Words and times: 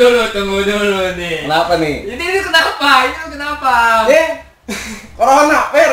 dulu, 0.00 0.20
tunggu 0.32 0.58
dulu 0.64 1.00
nih. 1.20 1.44
Kenapa 1.44 1.72
nih? 1.76 1.96
Ini 2.08 2.24
ini 2.24 2.40
kenapa? 2.40 2.90
Ini 3.04 3.16
kenapa? 3.28 3.74
Eh, 4.08 4.28
corona, 5.12 5.68
Per. 5.68 5.92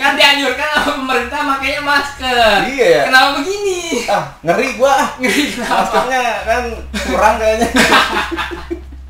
Kan 0.00 0.16
dianjurkan 0.16 0.68
sama 0.80 0.92
pemerintah 1.04 1.40
makanya 1.44 1.80
masker. 1.84 2.56
Iya 2.72 2.86
ya. 2.88 3.02
Kenapa 3.12 3.28
begini? 3.36 3.80
Ah, 4.08 4.24
ngeri 4.40 4.68
gua. 4.80 4.96
Ngeri 5.20 5.42
kenapa? 5.52 5.76
Maskernya 5.84 6.24
kan 6.48 6.62
kurang 7.04 7.34
kayaknya. 7.36 7.68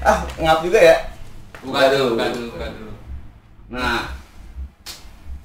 ah, 0.02 0.18
ngap 0.34 0.58
juga 0.66 0.78
ya. 0.82 0.96
Buka 1.62 1.80
dulu, 1.94 2.18
buka 2.18 2.26
dulu, 2.34 2.46
buka 2.58 2.66
dulu. 2.74 2.90
Nah, 3.70 4.10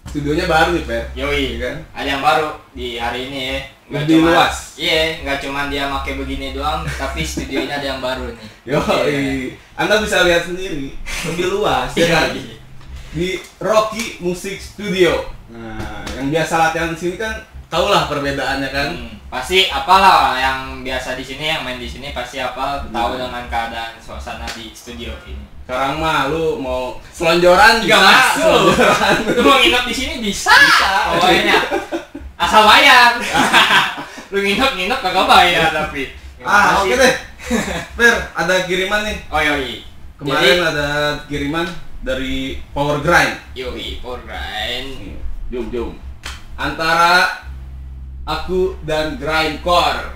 studionya 0.09 0.49
baru 0.49 0.73
nih, 0.73 0.86
Per. 0.89 1.03
Yoi, 1.14 1.44
Iya 1.45 1.58
kan? 1.61 1.75
ada 1.94 2.08
yang 2.09 2.23
baru 2.25 2.49
di 2.73 2.97
hari 2.97 3.30
ini 3.30 3.39
ya. 3.53 3.59
Lebih 3.88 4.17
cuma- 4.17 4.33
luas. 4.33 4.55
Iya, 4.75 5.22
nggak 5.22 5.39
cuma 5.39 5.67
dia 5.67 5.86
pakai 5.88 6.14
begini 6.16 6.52
doang, 6.52 6.81
tapi 6.89 7.22
studionya 7.22 7.78
ada 7.78 7.88
yang 7.88 8.02
baru 8.02 8.27
nih. 8.30 8.47
Yo, 8.66 8.81
Iya. 8.81 9.53
Anda 9.75 10.00
bisa 10.00 10.23
lihat 10.23 10.44
sendiri, 10.44 10.97
lebih 11.25 11.47
luas 11.52 11.94
ya 11.94 12.02
Iya, 12.02 12.09
kan? 12.09 12.27
iya. 12.33 12.58
Di 13.11 13.27
Rocky 13.58 14.19
Music 14.19 14.58
Studio. 14.58 15.23
Nah, 15.47 15.77
yang 16.11 16.27
biasa 16.27 16.53
latihan 16.59 16.89
di 16.89 17.00
sini 17.00 17.16
kan 17.16 17.31
tau 17.67 17.88
lah 17.88 18.05
perbedaannya 18.05 18.69
kan. 18.69 18.89
Hmm, 18.89 19.16
pasti 19.27 19.67
apalah 19.67 20.33
yang 20.33 20.59
biasa 20.81 21.14
di 21.14 21.23
sini 21.23 21.45
yang 21.45 21.61
main 21.61 21.77
di 21.77 21.86
sini 21.86 22.09
pasti 22.09 22.38
apa 22.38 22.83
tahu 22.86 23.09
Hmm. 23.14 23.22
dengan 23.22 23.45
keadaan 23.45 23.94
suasana 23.97 24.44
di 24.49 24.72
studio 24.72 25.14
ini. 25.23 25.45
Sekarang 25.61 25.97
mah 25.97 26.27
lu 26.27 26.58
mau 26.58 26.97
selonjoran 27.08 27.81
bisa, 27.81 27.97
masuk. 27.97 28.42
selonjoran. 28.73 29.14
Lu 29.31 29.42
mau 29.44 29.58
nginep 29.58 29.83
di 29.86 29.95
sini 29.95 30.14
bisa. 30.20 30.52
Bisa. 30.52 30.92
Pokoknya 31.16 31.58
asal 32.36 32.64
bayar. 32.67 33.19
Lu 34.31 34.38
nginep-nginep 34.44 35.00
kagak 35.00 35.28
bayar 35.28 35.69
tapi. 35.72 36.11
Ah, 36.44 36.83
oke 36.83 36.94
deh. 36.94 37.14
Per, 37.95 38.16
ada 38.36 38.55
kiriman 38.66 39.02
nih. 39.05 39.17
Oh 39.31 39.42
yoi. 39.42 39.86
Kemarin 40.16 40.58
ada 40.64 40.88
kiriman 41.27 41.67
dari 42.05 42.61
Power 42.72 43.02
Grind. 43.02 43.36
Jadi, 43.53 43.61
yoi, 43.66 43.88
for 44.00 44.22
grind. 44.23 45.19
Jom, 45.50 45.67
jom. 45.73 45.92
Antara 46.55 47.44
aku 48.25 48.80
dan 48.86 49.17
grindcore. 49.22 50.14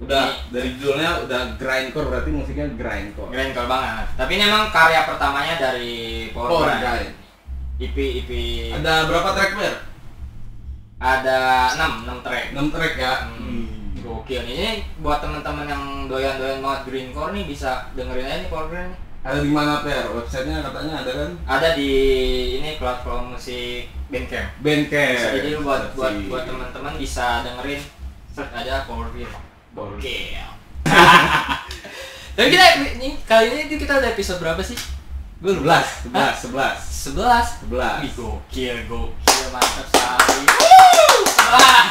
Udah 0.00 0.36
dari 0.50 0.74
judulnya 0.76 1.24
udah 1.24 1.56
grindcore 1.56 2.08
berarti 2.10 2.30
musiknya 2.34 2.68
grindcore. 2.76 3.30
Grindcore 3.32 3.68
banget. 3.70 4.06
Tapi 4.18 4.30
ini 4.36 4.44
emang 4.48 4.68
karya 4.68 5.06
pertamanya 5.08 5.54
dari 5.56 6.28
Power, 6.34 6.48
Power 6.50 6.68
Grind. 6.68 6.82
Grind. 6.82 7.12
EP 7.74 7.96
EP 7.98 8.30
Ada 8.70 9.10
berapa 9.10 9.34
track 9.34 9.52
Per? 9.58 9.74
Ada 10.98 11.38
6 11.76 12.06
6 12.06 12.24
track. 12.26 12.44
6 12.54 12.74
track 12.74 12.94
ya. 12.98 13.14
Hmm. 13.30 13.66
Gokil 14.04 14.44
nih. 14.44 14.54
Ini 14.54 14.70
buat 15.00 15.24
teman-teman 15.24 15.66
yang 15.66 15.84
doyan-doyan 16.06 16.60
banget 16.60 16.80
greencore 16.86 17.32
nih 17.32 17.44
bisa 17.48 17.88
dengerin 17.96 18.28
aja 18.28 18.36
nih 18.44 18.50
Power 18.52 18.68
Grind. 18.68 18.92
nih. 18.92 19.00
Ada 19.24 19.38
di 19.40 19.50
mana 19.56 19.80
Per? 19.80 20.04
Websitenya 20.12 20.60
katanya 20.60 21.00
ada 21.00 21.12
kan? 21.16 21.30
Ada 21.48 21.68
di 21.72 21.92
ini 22.60 22.76
platform 22.76 23.32
musik 23.32 23.88
Bandcamp. 24.12 24.48
Bandcamp. 24.60 25.16
Bisa 25.16 25.30
jadi 25.40 25.50
buat 25.64 25.82
Searching. 25.88 25.96
buat 25.96 26.14
buat 26.28 26.44
teman-teman 26.44 26.94
bisa 27.00 27.40
dengerin 27.40 27.80
search 28.36 28.52
aja 28.52 28.84
Power 28.84 29.08
Grind. 29.16 29.32
Power 29.72 29.96
Gokil. 29.96 30.44
Tapi 32.36 32.48
kita 32.50 32.66
ini 33.00 33.16
kali 33.24 33.46
ini 33.56 33.78
kita 33.80 33.96
udah 34.02 34.10
episode 34.12 34.42
berapa 34.44 34.60
sih? 34.60 34.76
Gue 35.40 35.56
11, 35.56 36.12
11, 36.12 36.52
11. 36.52 36.93
11 37.04 37.68
11. 37.68 38.00
Wih, 38.00 38.12
gokil, 38.16 38.76
gokil, 38.88 39.46
mantap 39.52 39.84
sekali. 39.92 40.48
Wah, 41.52 41.84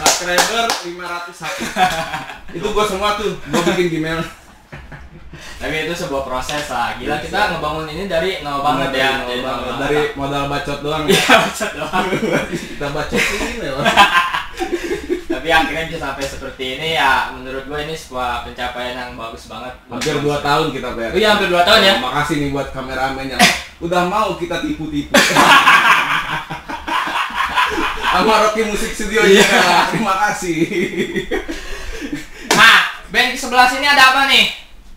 Subscriber 0.00 0.64
501. 0.80 2.56
Itu 2.56 2.72
gua 2.72 2.88
semua 2.88 3.20
tuh, 3.20 3.36
gua 3.52 3.60
bikin 3.76 4.00
Gmail. 4.00 4.24
tapi 5.60 5.88
itu 5.88 5.92
sebuah 5.92 6.24
proses 6.24 6.64
lah. 6.72 6.96
Gila 6.96 7.20
kita 7.20 7.56
ngebangun 7.56 7.88
ini 7.88 8.04
dari 8.08 8.40
nol 8.40 8.64
banget 8.64 8.96
ya. 8.96 9.28
Dari, 9.28 9.44
nol 9.44 9.44
banget. 9.44 9.76
dari 9.76 10.00
modal 10.16 10.44
bacot 10.48 10.78
doang. 10.80 11.04
Iya, 11.12 11.34
bacot 11.44 11.70
doang. 11.76 12.04
Kita 12.48 12.86
bacotin 12.96 13.60
ya. 13.60 13.72
Bang. 13.80 14.23
Tapi 15.44 15.52
akhirnya 15.52 15.84
bisa 15.92 16.00
sampai 16.00 16.24
seperti 16.24 16.80
ini 16.80 16.96
ya. 16.96 17.28
Menurut 17.36 17.68
gue 17.68 17.76
ini 17.84 17.92
sebuah 17.92 18.48
pencapaian 18.48 18.96
yang 18.96 19.12
bagus 19.12 19.44
banget. 19.44 19.76
Hampir 19.92 20.16
2 20.16 20.40
tahun 20.40 20.72
kita 20.72 20.88
bayar. 20.96 21.12
Oh 21.12 21.20
iya, 21.20 21.36
hampir 21.36 21.52
dua 21.52 21.68
tahun 21.68 21.84
ya. 21.84 22.00
Makasih 22.00 22.36
nih 22.40 22.48
buat 22.48 22.72
kameramen 22.72 23.28
yang 23.28 23.36
udah 23.76 24.08
mau 24.08 24.40
kita 24.40 24.64
tipu-tipu. 24.64 25.12
Sama 28.16 28.34
Rocky 28.48 28.72
Musik 28.72 28.96
Studio 28.96 29.20
juga. 29.20 29.92
Terima 29.92 30.16
kasih. 30.24 30.56
Nah, 32.56 33.04
band 33.12 33.36
ke 33.36 33.38
sebelah 33.44 33.68
sini 33.68 33.84
ada 33.84 34.16
apa 34.16 34.24
nih? 34.32 34.48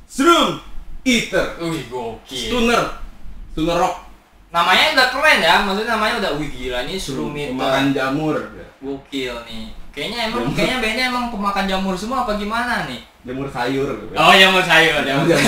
Shroom 0.07 0.63
Eater. 1.03 1.59
Wih, 1.59 1.91
gokil. 1.91 2.39
Stoner. 2.47 3.03
Stoner 3.51 3.75
Rock. 3.75 4.07
Namanya 4.55 4.95
udah 4.95 5.07
keren 5.11 5.43
ya. 5.43 5.67
Maksudnya 5.67 5.99
namanya 5.99 6.23
udah 6.23 6.31
wih 6.39 6.47
gila 6.47 6.87
ini 6.87 6.95
Surumita. 6.95 7.51
Pemakan 7.51 7.91
jamur. 7.91 8.39
Gokil 8.79 9.43
nih. 9.43 9.86
Kayaknya 9.97 10.29
emang 10.29 10.53
kayaknya 10.53 10.77
bandnya 10.77 11.05
emang 11.09 11.25
pemakan 11.33 11.65
jamur 11.65 11.97
semua 11.97 12.21
apa 12.21 12.37
gimana 12.37 12.85
nih? 12.85 13.01
Jamur 13.25 13.49
sayur. 13.49 13.97
Oh, 14.13 14.29
jamur 14.31 14.61
sayur, 14.61 15.01
jamur. 15.01 15.25
Jamur. 15.25 15.41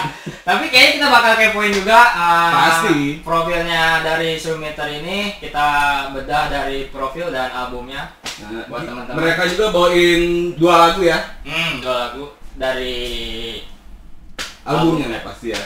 Tapi 0.46 0.64
kayaknya 0.68 0.92
kita 0.94 1.06
bakal 1.08 1.32
kepoin 1.34 1.72
juga 1.72 1.98
uh, 2.12 2.52
Pasti. 2.52 3.18
profilnya 3.18 4.04
dari 4.04 4.36
Surmeter 4.36 4.84
ini 4.92 5.40
kita 5.40 5.66
bedah 6.12 6.46
dari 6.46 6.86
profil 6.86 7.32
dan 7.32 7.48
albumnya. 7.50 8.12
Nah, 8.36 8.68
Buat 8.68 8.84
teman-teman. 8.84 9.16
mereka 9.16 9.48
juga 9.48 9.72
bawain 9.72 10.22
dua 10.54 10.74
lagu 10.76 11.00
ya 11.00 11.18
Hmm, 11.42 11.80
dua 11.80 11.94
lagu 12.04 12.24
dari 12.54 12.94
albumnya 14.62 15.08
Album. 15.08 15.16
ya 15.16 15.20
pasti 15.24 15.46
ya 15.50 15.60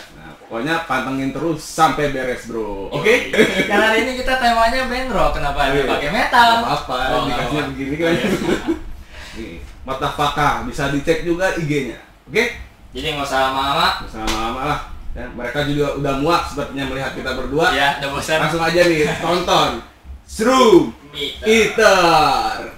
pokoknya 0.51 0.83
pantengin 0.83 1.31
terus 1.31 1.63
sampai 1.63 2.11
beres 2.11 2.51
bro. 2.51 2.91
Oke? 2.91 3.31
Dan 3.71 3.79
hari 3.79 4.03
ini 4.03 4.19
kita 4.19 4.35
temanya 4.37 4.91
band 4.91 5.09
rock, 5.09 5.39
kenapa 5.39 5.71
ada 5.71 5.87
pakai 5.87 6.11
metal? 6.11 6.49
Gak 6.59 6.67
apa-apa 6.67 6.97
Oh, 7.07 7.23
dikasihnya 7.25 7.39
apa-apa. 7.63 7.71
begini 7.71 7.95
kan. 7.97 8.13
Nih 9.39 9.53
mata 9.81 10.11
Faka 10.11 10.67
bisa 10.67 10.91
dicek 10.91 11.23
juga 11.23 11.55
IG-nya. 11.55 12.03
Oke? 12.27 12.59
Jadi 12.91 13.07
nggak 13.15 13.23
usah 13.23 13.41
lama-lama. 13.47 13.89
sama 14.05 14.27
lama 14.27 14.63
lah. 14.67 14.81
Ya, 15.11 15.27
mereka 15.31 15.63
juga 15.63 15.95
udah 15.95 16.15
muak 16.19 16.43
sepertinya 16.47 16.85
melihat 16.87 17.15
kita 17.15 17.31
berdua. 17.35 17.71
Ya, 17.71 17.99
udah 17.99 18.11
bosan. 18.11 18.39
langsung 18.43 18.63
aja 18.63 18.81
nih 18.83 19.07
tonton. 19.23 19.71
Shroom. 20.27 20.91
Eater 21.47 22.71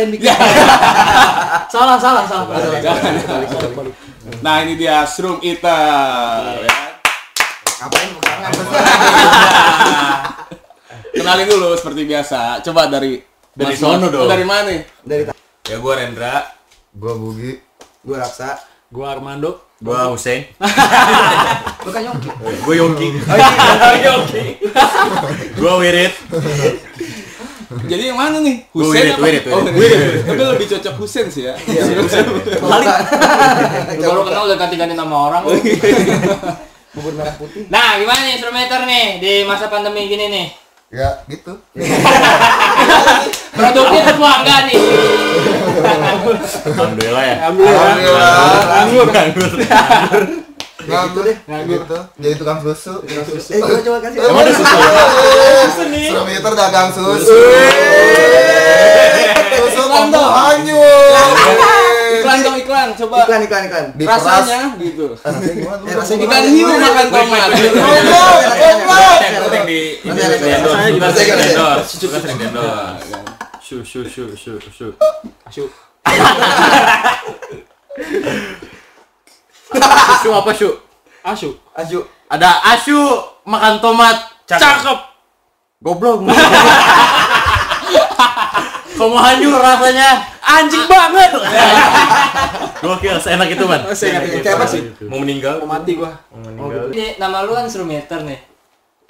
kalian 0.00 0.16
bikin? 0.16 0.32
Salah, 1.70 2.00
salah, 2.00 2.24
salah. 2.24 2.48
Nah 4.40 4.54
ini 4.64 4.74
dia 4.74 5.04
Shroom 5.04 5.38
Eater. 5.38 6.58
ya. 6.58 6.72
Ngapain 7.78 8.08
pegangan? 8.16 8.50
Kenalin 11.12 11.46
dulu 11.46 11.68
seperti 11.76 12.04
biasa. 12.04 12.60
Coba 12.60 12.88
dari 12.88 13.20
Dari 13.50 13.70
Mas- 13.70 13.78
sono 13.78 14.08
dong. 14.08 14.26
Dari 14.26 14.42
mana? 14.42 14.72
Dari 15.02 15.28
Ya 15.68 15.76
gua 15.78 15.94
Rendra, 15.96 16.50
Gua 16.90 17.14
Bugi. 17.14 17.54
gua 18.02 18.16
Raksa. 18.20 18.58
Gua 18.88 19.12
Armando. 19.12 19.68
gua 19.78 20.10
Hussein, 20.12 20.44
Lu 21.80 21.88
kan 21.88 22.04
Yongki. 22.04 22.28
gua 22.60 22.74
Yongki, 22.76 23.08
gua 25.56 25.72
Wirid. 25.78 26.12
Jadi 27.70 28.10
yang 28.10 28.18
mana 28.18 28.42
nih? 28.42 28.66
Husen 28.74 28.90
Wirid, 28.90 29.14
apa? 29.14 29.22
Wirid, 29.22 29.42
Oh, 29.54 29.62
Wirid. 29.62 30.26
Tapi 30.26 30.42
lebih 30.42 30.66
cocok 30.74 30.94
Husen 30.98 31.30
sih 31.30 31.46
ya. 31.46 31.54
Baru 34.02 34.26
kenal 34.26 34.50
udah 34.50 34.58
ganti-ganti 34.58 34.98
nama 34.98 35.30
orang. 35.30 35.46
Bubur 36.98 37.14
merah 37.14 37.30
putih. 37.38 37.70
Nah, 37.70 38.02
gimana 38.02 38.26
nih 38.26 38.34
instrumeter 38.34 38.82
nih 38.82 39.22
di 39.22 39.46
masa 39.46 39.70
pandemi 39.70 40.10
gini 40.10 40.26
nih? 40.26 40.46
Ya, 40.90 41.22
gitu. 41.30 41.54
Produknya 43.54 44.02
semua 44.10 44.42
enggak 44.42 44.66
nih? 44.66 44.74
Alhamdulillah 46.74 47.22
ya. 47.22 47.36
Alhamdulillah. 47.46 49.06
Nganggur, 49.06 49.46
nganggur. 50.88 51.24
Nganggur 51.46 51.80
deh. 51.84 51.84
Gitu. 51.84 51.98
Jadi 52.20 52.34
tukang 52.40 52.58
susu. 52.64 52.94
Eh, 53.04 53.60
coba 53.60 53.80
coba 53.84 53.98
kasih. 54.04 54.18
Emang 54.24 54.44
ada 54.44 54.52
susu? 54.54 54.76
Susu 55.80 56.20
meter 56.24 56.52
dagang 56.56 56.88
susu. 56.92 57.36
Susu 59.50 59.82
hanyut. 59.90 61.34
Iklan 62.20 62.38
dong 62.44 62.56
iklan, 62.58 62.88
coba. 62.98 63.16
Iklan 63.24 63.40
iklan 63.46 63.62
iklan. 63.70 63.84
Rasanya 63.96 64.60
gitu. 64.78 65.14
Rasanya? 65.16 66.20
Eh, 66.20 66.24
Ikan 66.26 66.44
hiu 66.52 66.68
makan 66.68 67.06
tomat. 67.08 67.50
Yang 69.20 69.64
di 69.66 69.80
Kita 70.04 71.08
sering. 71.14 71.54
Shu 73.60 73.86
shu 73.86 74.02
shu 74.08 74.34
shu 74.34 74.58
shu. 75.50 75.64
Asu. 79.78 80.28
Apa 80.34 80.50
shu? 80.50 80.68
Asu. 81.22 81.48
Asu. 81.76 82.02
Ada 82.30 82.62
asu 82.74 82.98
makan 83.46 83.78
tomat. 83.78 84.16
Cakep. 84.46 84.98
Goblok. 85.80 86.26
Kamu 89.00 89.16
hanyur 89.16 89.56
rasanya. 89.56 90.20
Anjing 90.44 90.84
banget. 90.84 91.32
Gokil, 92.84 93.16
seenak 93.16 93.48
itu, 93.48 93.64
Man. 93.64 93.80
Seenak 93.96 94.28
itu. 94.28 94.44
Kayak 94.44 94.60
apa 94.60 94.66
sih? 94.68 94.92
Mau 95.08 95.24
meninggal. 95.24 95.56
Mau 95.64 95.72
mati 95.72 95.96
gua. 95.96 96.20
Mau 96.28 96.44
meninggal. 96.44 96.92
Ini 96.92 97.16
nama 97.16 97.40
lu 97.48 97.56
kan 97.56 97.64
instrumeter 97.64 98.20
nih. 98.28 98.49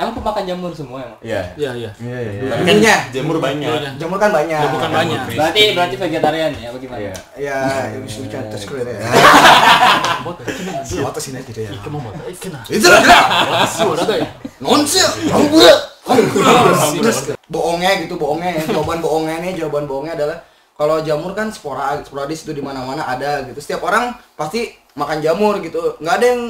Emang 0.01 0.17
pemakan 0.17 0.45
jamur 0.49 0.73
semua 0.73 1.05
emang? 1.05 1.21
Iya. 1.21 1.53
Iya, 1.61 1.71
iya. 1.77 1.91
Iya, 2.01 2.19
iya. 2.25 2.53
Ininya. 2.65 2.97
Jamur 3.13 3.37
banyak. 3.37 4.01
Jamur 4.01 4.17
kan 4.17 4.33
banyak. 4.33 4.57
Jamur 4.65 4.81
kan 4.81 4.93
banyak. 4.97 5.21
Berarti 5.37 5.63
berarti 5.77 5.97
vegetarian 6.01 6.51
ya, 6.57 6.67
apa 6.73 6.79
gimana? 6.81 7.01
Iya. 7.05 7.13
Ya, 7.37 7.59
itu 8.01 8.25
cantik 8.33 8.57
sekali 8.57 8.89
ya. 8.89 8.97
Otot 11.05 11.21
sini 11.21 11.45
gitu 11.45 11.69
ya. 11.69 11.77
Kamu 11.85 12.01
mau 12.01 12.17
tahu 12.17 12.33
kena. 12.33 12.65
Itu 12.73 12.89
lah. 12.89 13.05
Asu 13.69 13.93
ada 13.93 14.15
ya. 14.17 14.29
Nonsil. 14.57 15.05
Kamu 15.29 15.61
bohongnya 17.51 17.91
gitu 18.07 18.15
bohongnya 18.17 18.57
jawaban 18.67 18.99
bohongnya 19.05 19.37
nih 19.43 19.53
jawaban 19.59 19.85
bohongnya 19.85 20.15
adalah 20.17 20.39
kalau 20.75 20.97
jamur 21.05 21.37
kan 21.37 21.53
spora 21.53 22.01
sporadis 22.01 22.43
itu 22.47 22.57
di 22.57 22.63
mana 22.65 22.83
mana 22.83 23.05
ada 23.05 23.45
gitu 23.47 23.61
setiap 23.61 23.85
orang 23.85 24.17
pasti 24.35 24.75
makan 24.97 25.21
jamur 25.21 25.61
gitu 25.61 26.01
nggak 26.01 26.15
ada 26.19 26.27
yang 26.27 26.43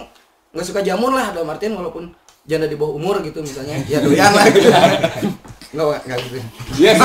nggak 0.51 0.67
suka 0.67 0.81
jamur 0.83 1.15
lah 1.15 1.31
dalam 1.35 1.51
artian 1.51 1.75
walaupun 1.79 2.11
janda 2.49 2.67
di 2.67 2.77
bawah 2.77 2.97
umur 2.97 3.21
gitu 3.21 3.45
misalnya 3.45 3.77
ya 3.93 3.99
doyan 4.01 4.33
lah 4.33 4.45
gitu 4.49 4.69
nggak 5.71 5.87
nggak 6.03 6.19
gitu 6.27 6.39
Iya, 6.83 6.99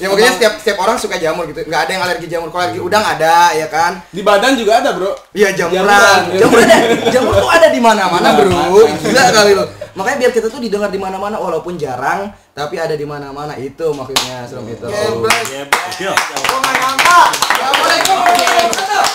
ya 0.00 0.06
pokoknya 0.08 0.32
setiap 0.40 0.52
setiap 0.56 0.78
orang 0.80 0.96
suka 0.96 1.20
jamur 1.20 1.44
gitu 1.44 1.68
nggak 1.68 1.80
ada 1.84 1.90
yang 1.92 2.02
alergi 2.08 2.26
jamur 2.32 2.48
kalau 2.48 2.64
alergi 2.64 2.80
udang 2.80 3.04
ada 3.04 3.52
ya 3.52 3.68
kan 3.68 4.00
Di 4.08 4.24
badan 4.24 4.56
juga 4.56 4.80
ada, 4.80 4.96
Bro. 4.96 5.12
Iya 5.36 5.52
jamuran. 5.52 5.84
Jamuran. 5.84 6.20
Jamur 6.40 6.58
ada. 6.64 6.76
Jamur 7.12 7.32
tuh 7.36 7.50
ada 7.52 7.68
di 7.68 7.80
mana-mana, 7.84 8.28
Bro. 8.40 8.88
Gila 9.04 9.22
kali 9.36 9.52
lu. 9.52 9.64
Makanya 9.94 10.26
biar 10.26 10.32
kita 10.34 10.50
tuh 10.50 10.58
didengar 10.58 10.90
di 10.90 10.98
mana-mana 10.98 11.38
walaupun 11.38 11.78
jarang, 11.78 12.26
tapi 12.50 12.82
ada 12.82 12.98
di 12.98 13.06
mana-mana 13.06 13.54
itu 13.54 13.94
maksudnya 13.94 14.42
Serum 14.42 14.66
itu. 14.66 14.82
Geblek. 14.90 15.70
Gokil. 15.70 16.10
Gua 16.10 16.58
nggak 16.58 16.74
nyangka. 16.82 17.20
Assalamualaikum 17.30 18.16
warahmatullahi 18.18 18.58
wabarakatuh. 18.74 19.06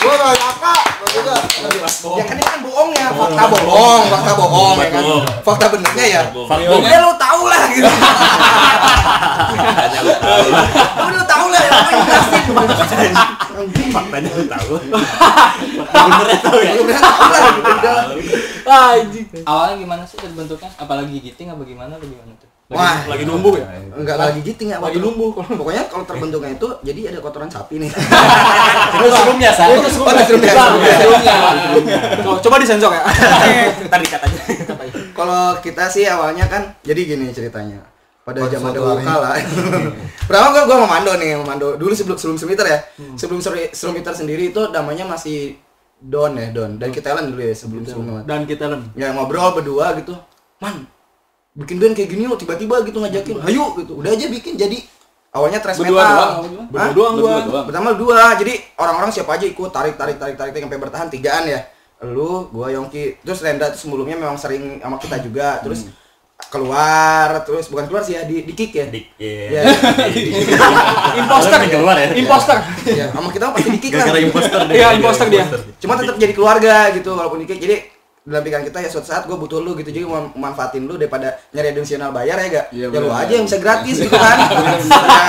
Gua 0.00 0.14
nggak 0.16 0.32
nyangka. 0.40 0.74
Gua. 1.16 1.36
Ya 2.16 2.24
kan 2.24 2.36
ini 2.40 2.48
kan 2.48 2.60
bohongnya, 2.64 3.06
fakta 3.12 3.44
bohong, 3.52 4.02
fakta 4.08 4.32
bohong 4.32 4.76
ya 4.80 4.88
kan. 4.88 5.02
bohong. 5.04 5.24
Fakta 5.44 5.66
benernya 5.68 6.06
ya. 6.08 6.22
Fakta. 6.32 6.72
Ya 6.80 6.98
lu 7.04 7.12
tahu 7.20 7.42
lah 7.44 7.62
gitu. 7.68 7.92
Hanya 9.76 9.98
lu 10.00 10.12
tahu. 10.16 10.46
Tapi 10.72 11.12
lu 11.12 11.24
tahu 11.28 11.46
lah 11.52 11.60
apa 11.68 11.90
yang 11.92 12.04
jelasin. 12.08 13.12
Faktanya 13.92 14.30
lu 14.40 14.44
tahu. 14.48 14.72
Benernya 15.92 16.38
tahu 16.40 16.58
ya. 16.64 16.72
Lu 16.80 16.82
bener 16.88 17.02
tahu 17.04 17.28
lah 17.28 17.40
gitu. 17.44 17.60
Udah. 17.76 18.00
Anjing. 18.76 19.26
Awalnya 19.42 19.76
gimana 19.78 20.02
sih 20.04 20.16
terbentuknya? 20.16 20.70
Apalagi 20.76 21.16
giting 21.18 21.48
apa 21.48 21.62
gimana 21.62 21.92
atau 21.94 22.06
gimana 22.06 22.32
tuh? 22.36 22.48
Wah, 22.66 23.06
Lagi 23.06 23.22
numbuh 23.22 23.54
ya? 23.54 23.66
enggak 23.94 24.18
lagi 24.18 24.42
giting 24.42 24.74
ya. 24.74 24.82
Lagi 24.82 24.98
numbuh. 24.98 25.30
Pokoknya 25.60 25.86
kalau 25.86 26.02
terbentuknya 26.02 26.50
itu 26.52 26.66
jadi 26.82 27.14
ada 27.14 27.22
kotoran 27.22 27.46
sapi 27.46 27.78
nih. 27.78 27.90
Itu 28.96 29.06
sebelumnya, 29.06 29.50
Sa. 29.54 29.70
Oh, 29.70 29.78
serumnya. 30.18 30.52
Coba, 32.22 32.38
coba 32.42 32.56
disensor 32.58 32.90
ya. 32.90 33.02
Ntar 33.86 33.98
dikat 34.02 34.20
aja. 34.20 34.40
Kalau 35.14 35.42
kita 35.62 35.86
sih 35.86 36.10
awalnya 36.10 36.50
kan 36.50 36.74
jadi 36.82 37.00
gini 37.06 37.30
ceritanya. 37.30 37.78
Pada 38.26 38.42
zaman 38.50 38.74
hari. 38.74 39.06
kala. 39.06 39.30
Pertama 40.26 40.46
gua 40.50 40.62
gua 40.66 40.76
sama 40.82 40.88
Mando 40.98 41.12
nih, 41.14 41.38
sama 41.38 41.44
Mando. 41.46 41.68
Dulu 41.78 41.94
sebelum 41.94 42.18
sebelum 42.18 42.34
Semiter 42.34 42.66
ya. 42.66 42.78
Sebelum 43.14 43.38
Ser- 43.38 43.70
Semiter 43.70 44.10
sendiri 44.10 44.50
itu 44.50 44.58
namanya 44.74 45.06
masih 45.06 45.54
Don 46.06 46.32
ya, 46.38 46.54
Don. 46.54 46.78
Dan 46.78 46.94
kita 46.94 47.18
dulu 47.18 47.42
ya 47.42 47.54
sebelum 47.54 47.82
sebelumnya. 47.82 48.22
Dan 48.22 48.46
kita 48.46 48.70
lem. 48.70 48.82
Ya 48.94 49.10
ngobrol 49.10 49.58
berdua 49.58 49.98
gitu. 49.98 50.14
Man, 50.62 50.86
bikin 51.58 51.76
band 51.82 51.98
kayak 51.98 52.08
gini 52.14 52.30
lo 52.30 52.38
tiba-tiba 52.38 52.80
gitu 52.86 53.02
ngajakin. 53.02 53.42
Ayo 53.42 53.74
gitu. 53.74 53.98
Udah 53.98 54.14
aja 54.14 54.26
bikin 54.30 54.54
jadi 54.54 54.78
awalnya 55.34 55.60
thrash 55.60 55.82
Berdua 55.82 56.00
metal. 56.00 56.16
doang? 56.16 56.36
Berdua 56.70 56.86
doang. 56.94 57.14
Berdua 57.18 57.36
doang. 57.44 57.66
Pertama 57.68 57.88
dua, 57.92 58.20
jadi 58.38 58.54
orang-orang 58.78 59.10
siapa 59.12 59.36
aja 59.36 59.44
ikut 59.44 59.70
tarik 59.74 59.98
tarik 60.00 60.16
tarik 60.16 60.38
tarik, 60.38 60.52
tarik 60.54 60.62
sampai 60.64 60.80
bertahan 60.80 61.08
tigaan 61.10 61.44
ya. 61.44 61.60
Lu, 62.04 62.52
gua 62.52 62.68
Yongki, 62.68 63.24
terus 63.24 63.40
Renda 63.40 63.72
tuh 63.72 63.88
sebelumnya 63.88 64.20
memang 64.20 64.36
sering 64.36 64.84
sama 64.84 65.00
kita 65.00 65.16
juga, 65.24 65.64
terus 65.64 65.88
keluar, 66.46 67.42
terus 67.42 67.66
bukan 67.72 67.90
keluar 67.90 68.02
sih 68.06 68.14
ya 68.14 68.22
di, 68.28 68.44
di 68.46 68.52
kick 68.54 68.70
ya. 68.76 68.86
Dik. 68.86 69.04
Ya, 69.18 69.62
Imposter. 71.20 71.58
Lu 71.58 71.68
keluar 71.68 71.96
ya? 71.98 72.08
Imposter. 72.14 72.56
ya, 72.86 73.06
sama 73.10 73.28
kita 73.32 73.50
pasti 73.50 73.68
di 73.72 73.80
kick 73.80 73.92
lah. 73.96 74.04
Gara-gara 74.06 74.20
imposter 74.22 74.60
deh. 74.68 74.74
Iya, 74.76 74.88
imposter 75.00 75.26
dia. 75.32 75.44
Cuma 75.82 75.92
tetap 75.98 76.16
jadi 76.20 76.32
keluarga 76.36 76.92
gitu 76.94 77.10
walaupun 77.16 77.42
di 77.42 77.46
kick. 77.48 77.60
Jadi 77.60 77.76
dalam 78.26 78.42
pikiran 78.42 78.66
kita 78.66 78.78
ya 78.82 78.90
suatu 78.90 79.06
saat 79.06 79.22
gue 79.30 79.38
butuh 79.38 79.62
lu 79.62 79.78
gitu 79.78 79.86
jadi 79.94 80.02
mau 80.02 80.18
manfaatin 80.34 80.82
lu 80.82 80.98
daripada 80.98 81.38
nyari 81.54 81.70
additional 81.70 82.10
bayar 82.10 82.34
ya 82.42 82.46
gak 82.50 82.66
Iya, 82.74 82.86
ya 82.90 82.98
lu 82.98 83.06
aja 83.14 83.32
yang 83.38 83.46
bisa 83.46 83.62
gratis 83.62 84.02
gitu 84.02 84.18
kan 84.18 84.50
ya 84.50 84.66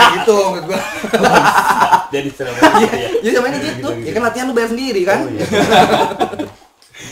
gitu 0.17 0.33
menurut 0.33 0.65
gue 0.65 0.79
Jadi 2.07 2.29
serem. 2.31 2.55
Iya, 2.55 3.19
jadi 3.19 3.33
sama 3.35 3.47
ini 3.51 3.59
gitu. 3.67 3.89
Ya 4.07 4.11
kan 4.15 4.23
latihan 4.31 4.47
lu 4.47 4.55
bayar 4.55 4.71
sendiri 4.71 5.03
kan. 5.03 5.27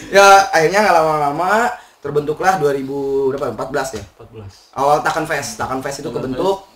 ya 0.08 0.48
akhirnya 0.56 0.80
nggak 0.88 0.96
lama-lama 0.96 1.68
terbentuklah 2.06 2.62
2000 2.62 3.34
berapa? 3.34 3.46
14 3.58 3.98
ya. 3.98 4.04
14. 4.22 4.78
Awal 4.78 4.98
Takan 5.02 5.26
Fest. 5.26 5.58
Takan 5.58 5.82
Fest 5.82 6.06
itu 6.06 6.14
kebentuk 6.14 6.70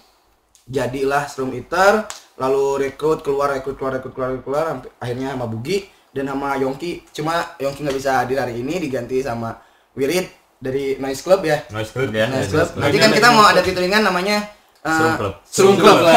jadilah 0.66 1.26
Strum 1.30 1.54
Eater 1.54 2.06
lalu 2.40 2.88
rekrut 2.88 3.26
keluar 3.26 3.52
rekrut 3.52 3.76
keluar 3.76 4.00
rekrut 4.00 4.14
keluar 4.16 4.30
rekrut 4.32 4.46
keluar 4.46 4.66
sampai 4.72 4.90
akhirnya 5.02 5.28
sama 5.36 5.46
Bugi 5.50 5.78
dan 6.14 6.26
sama 6.30 6.50
Yongki 6.56 6.92
cuma 7.12 7.58
Yongki 7.60 7.80
nggak 7.84 7.98
bisa 7.98 8.12
hadir 8.24 8.38
hari 8.40 8.62
ini 8.62 8.80
diganti 8.80 9.20
sama 9.20 9.60
Wirid 9.98 10.30
dari 10.62 10.96
Noise 11.02 11.22
Club 11.26 11.42
ya 11.44 11.58
Noise 11.74 11.92
club 11.92 12.12
ya. 12.14 12.26
Noise 12.32 12.50
Club 12.54 12.68
nanti 12.80 12.98
kan 13.02 13.12
kita 13.12 13.28
mau 13.34 13.46
ada 13.50 13.60
featuringan 13.66 14.02
namanya 14.06 14.38
uh, 14.86 14.94
Strum 14.94 15.14
Club. 15.20 15.34
Strum 15.44 15.76
Club 15.76 16.00
lah 16.06 16.16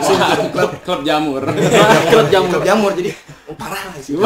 Strum 0.00 0.48
Club 0.54 0.70
Klub 0.86 1.00
jamur. 1.04 1.42
Klub 2.08 2.26
jamur. 2.32 2.50
Klub 2.54 2.64
jamur 2.64 2.90
jadi 2.96 3.10
oh, 3.52 3.56
parah 3.56 3.82
lah 3.84 3.96
sih 3.98 4.16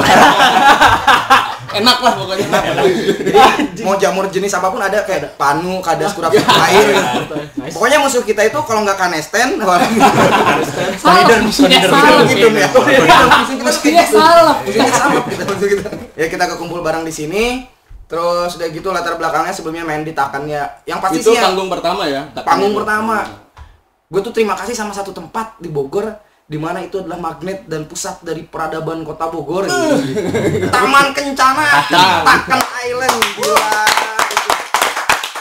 Enak 1.77 1.99
lah 1.99 2.15
pokoknya. 2.15 2.47
jadi 3.75 3.83
mau 3.83 3.99
jamur 3.99 4.31
jenis 4.31 4.55
apa 4.55 4.71
pun 4.71 4.81
ada 4.81 5.03
kayak 5.03 5.35
panu 5.37 5.83
kadas 5.83 6.15
kurap 6.15 6.33
air. 6.33 6.87
Pokoknya 7.75 8.01
musuh 8.01 8.23
kita 8.23 8.47
itu 8.47 8.57
kalau 8.65 8.81
nggak 8.81 8.97
kanesten 8.97 9.61
Salah, 9.61 11.27
musuhnya 11.43 11.83
salah 11.83 12.23
gitu 12.25 12.49
ya. 12.49 12.71
Musuh 12.71 12.87
kita 13.53 13.67
Musuhnya 13.67 14.05
salah. 14.07 14.57
musuhnya 14.63 14.89
salah 14.89 15.23
kita 15.27 15.43
musuh 15.45 15.69
kita. 15.69 15.89
Ya 16.15 16.27
kita 16.31 16.45
kekumpul 16.49 16.81
bareng 16.81 17.05
di 17.05 17.13
sini. 17.13 17.45
Terus 18.07 18.55
udah 18.57 18.69
gitu 18.71 18.89
latar 18.95 19.19
belakangnya 19.19 19.53
sebelumnya 19.53 19.83
main 19.85 20.01
di 20.01 20.15
Takan 20.15 20.47
ya. 20.47 20.71
Yang 20.87 20.99
pasti 21.03 21.19
itu 21.19 21.29
sih 21.29 21.37
yang- 21.37 21.51
panggung 21.51 21.69
pertama 21.69 22.07
ya? 22.07 22.31
panggung 22.41 22.73
pertama. 22.73 23.27
Gue 24.07 24.23
tuh 24.23 24.31
terima 24.31 24.55
kasih 24.55 24.73
sama 24.73 24.95
satu 24.95 25.11
tempat 25.11 25.59
di 25.59 25.67
Bogor 25.67 26.15
di 26.47 26.63
mana 26.63 26.79
itu 26.79 27.03
adalah 27.03 27.19
magnet 27.19 27.67
dan 27.67 27.91
pusat 27.91 28.23
dari 28.23 28.47
peradaban 28.47 29.03
kota 29.03 29.27
Bogor 29.27 29.67
gitu. 29.67 30.23
Taman 30.75 31.11
Kencana 31.11 31.91
Takan 31.91 32.63
Island 32.87 33.19
gila 33.35 33.83
itu. 34.31 34.51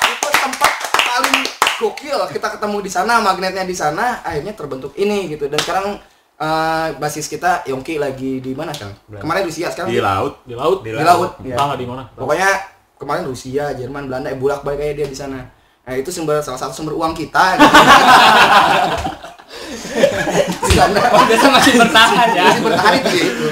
Itu 0.01 0.27
tempat 0.33 0.71
paling 0.81 1.37
gokil 1.77 2.19
kita 2.33 2.47
ketemu 2.57 2.77
di 2.81 2.89
sana 2.89 3.21
magnetnya 3.21 3.69
di 3.69 3.77
sana 3.77 4.25
akhirnya 4.25 4.57
terbentuk 4.57 4.97
ini 4.97 5.29
gitu 5.29 5.45
dan 5.45 5.61
sekarang 5.61 6.01
eh, 6.41 6.87
basis 6.97 7.29
kita 7.29 7.61
Yongki 7.69 8.01
lagi 8.01 8.41
di 8.41 8.57
mana 8.57 8.73
kan 8.73 8.89
kemarin 9.05 9.45
Rusia 9.45 9.69
sekarang 9.69 9.93
Di 9.93 10.01
laut. 10.01 10.41
Di 10.41 10.57
laut. 10.57 10.81
di 10.81 10.89
laut 10.89 11.37
ya. 11.45 11.53
Ah, 11.53 11.77
di 11.77 11.85
mana? 11.85 12.09
Pokoknya 12.17 12.49
kemarin 12.97 13.29
Rusia, 13.29 13.77
Jerman, 13.77 14.09
Belanda, 14.09 14.33
eh 14.33 14.39
bolak 14.39 14.65
balik 14.65 14.81
kayak 14.81 14.95
dia 14.97 15.05
di 15.05 15.13
sana. 15.13 15.53
Nah 15.85 15.93
itu 15.93 16.09
sumber 16.09 16.41
salah 16.41 16.57
satu 16.57 16.73
sumber 16.73 16.97
uang 16.97 17.13
kita. 17.13 17.61
Gitu. 17.61 17.69
Oh, 20.83 21.23
biasa 21.25 21.45
masih 21.47 21.73
bertahan 21.79 22.27
ya. 22.35 22.43
masih 22.51 22.61
bertahan 22.67 22.93
itu 22.99 23.09
gitu. 23.15 23.45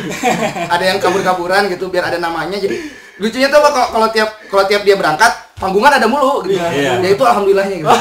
Ada 0.67 0.83
yang 0.83 0.97
kabur-kaburan 0.99 1.71
gitu 1.71 1.87
biar 1.87 2.11
ada 2.11 2.19
namanya. 2.19 2.59
Jadi 2.59 2.75
lucunya 3.21 3.47
tuh 3.47 3.59
kalau 3.63 3.87
kalau 3.93 4.07
tiap 4.11 4.29
kalau 4.51 4.63
tiap 4.67 4.81
dia 4.83 4.95
berangkat 4.99 5.31
panggungan 5.55 5.95
ada 5.95 6.07
mulu 6.09 6.43
gitu. 6.43 6.59
Iya. 6.59 6.99
Ya 6.99 7.09
itu 7.13 7.23
alhamdulillahnya 7.23 7.75
gitu. 7.79 7.89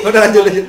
Udah 0.00 0.20
lanjut 0.26 0.42
lanjut. 0.42 0.66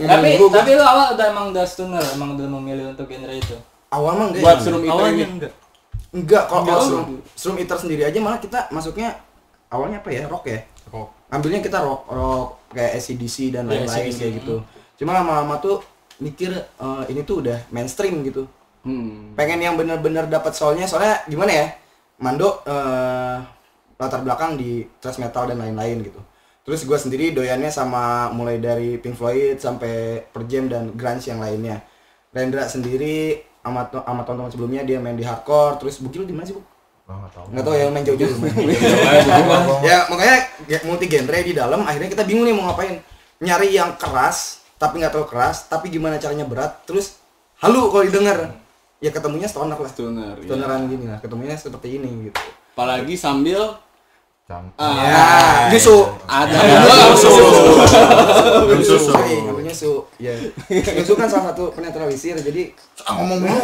tapi 0.00 0.28
Gua- 0.40 0.52
tapi 0.54 0.70
lu 0.72 0.84
awal 0.84 1.12
udah 1.12 1.26
emang 1.28 1.46
udah 1.52 1.64
stoner, 1.68 2.04
emang 2.16 2.32
udah 2.38 2.46
memilih 2.48 2.84
untuk 2.96 3.04
genre 3.10 3.34
itu. 3.34 3.56
awal 3.90 4.12
mah 4.16 4.26
enggak. 4.30 4.42
buat 4.46 4.56
ya. 4.56 4.62
serum 4.62 4.82
itu 4.86 4.92
Awalnya 4.94 5.12
ini 5.12 5.24
enggak. 5.26 5.52
Enggak, 6.10 6.44
kalau 6.50 6.62
oh. 6.66 6.82
Shroom, 6.82 7.06
Shroom 7.38 7.56
Eater 7.58 7.78
sendiri 7.78 8.02
aja 8.06 8.18
malah 8.22 8.38
kita 8.42 8.70
masuknya 8.70 9.18
awalnya 9.70 9.98
apa 10.02 10.10
ya? 10.10 10.26
Rock 10.26 10.46
ya? 10.46 10.58
Ambilnya 11.30 11.62
kita 11.62 11.78
rock, 11.80 12.10
rock 12.10 12.48
kayak 12.74 12.98
ACDC 12.98 13.54
dan 13.54 13.70
Iya, 13.70 13.86
lain-lain 13.86 14.06
AC/DC. 14.10 14.18
kayak 14.18 14.32
gitu. 14.42 14.56
Cuma 14.98 15.14
lama-lama 15.14 15.56
tuh 15.62 15.78
mikir 16.18 16.50
eh, 16.52 17.04
ini 17.08 17.22
tuh 17.22 17.40
udah 17.46 17.58
mainstream 17.70 18.20
gitu. 18.26 18.44
hmm. 18.82 19.38
Pengen 19.38 19.60
yang 19.62 19.74
bener-bener 19.78 20.26
dapat 20.26 20.52
soalnya, 20.52 20.84
soalnya 20.90 21.22
gimana 21.30 21.52
ya? 21.54 21.66
Mando 22.20 22.60
eh, 22.66 23.36
latar 23.96 24.20
belakang 24.24 24.56
di 24.56 24.84
thrash 24.98 25.20
metal 25.20 25.46
dan 25.48 25.60
lain-lain 25.60 26.02
gitu. 26.02 26.20
Terus 26.64 26.84
gue 26.84 26.98
sendiri 26.98 27.32
doyannya 27.32 27.72
sama 27.72 28.28
mulai 28.30 28.60
dari 28.60 29.00
Pink 29.00 29.16
Floyd 29.16 29.56
sampai 29.60 30.24
Per 30.28 30.44
Jam 30.44 30.68
dan 30.68 30.92
grunge 30.92 31.28
yang 31.28 31.40
lainnya. 31.40 31.80
Rendra 32.30 32.68
sendiri 32.68 33.42
sama 33.60 33.88
sama 33.90 34.22
teman-teman 34.24 34.52
sebelumnya 34.52 34.82
dia 34.84 34.96
main 35.00 35.16
di 35.16 35.24
hardcore, 35.24 35.80
terus 35.80 36.00
Bukil 36.00 36.24
di 36.24 36.32
mana 36.32 36.46
sih, 36.48 36.56
Bu? 36.56 36.62
Nggak 37.16 37.32
tahu. 37.34 37.46
nggak 37.50 37.64
tahu 37.64 37.74
ya 37.74 37.84
main 37.90 38.04
jauh-jauh. 38.06 38.36
Ya 39.88 39.98
makanya 40.06 40.36
ya, 40.70 40.78
multi 40.86 41.06
genre 41.10 41.38
di 41.42 41.52
dalam 41.56 41.80
akhirnya 41.82 42.10
kita 42.12 42.24
bingung 42.28 42.46
nih 42.46 42.54
mau 42.54 42.70
ngapain. 42.70 43.00
Nyari 43.40 43.72
yang 43.72 43.96
keras 43.96 44.60
tapi 44.76 45.00
nggak 45.00 45.12
terlalu 45.12 45.28
keras 45.28 45.66
tapi 45.66 45.88
gimana 45.88 46.20
caranya 46.20 46.44
berat 46.44 46.84
terus 46.86 47.18
halu 47.58 47.90
kalau 47.90 48.04
didengar. 48.04 48.54
Ya 49.00 49.10
ketemunya 49.10 49.48
stoner 49.48 49.80
lah. 49.80 49.88
Stoner, 49.88 50.36
ya. 50.38 50.46
stoneran 50.46 50.86
gini 50.86 51.08
lah 51.08 51.18
ketemunya 51.18 51.56
seperti 51.56 51.96
ini 51.96 52.28
gitu. 52.28 52.40
Apalagi 52.76 53.16
sambil 53.16 53.80
Ah, 54.50 54.94
ya 54.98 55.26
nyusu 55.70 56.10
ada 56.26 56.58
nyusu 56.58 57.30
Nyusu. 58.66 59.14
Nyusu 59.62 59.92
ya 60.18 60.34
nyusu 60.68 61.12
kan 61.14 61.30
salah 61.30 61.54
satu 61.54 61.70
penetralisir 61.70 62.34
jadi 62.36 62.74
Ah, 63.06 63.14
ngomong 63.16 63.46
mulu. 63.46 63.54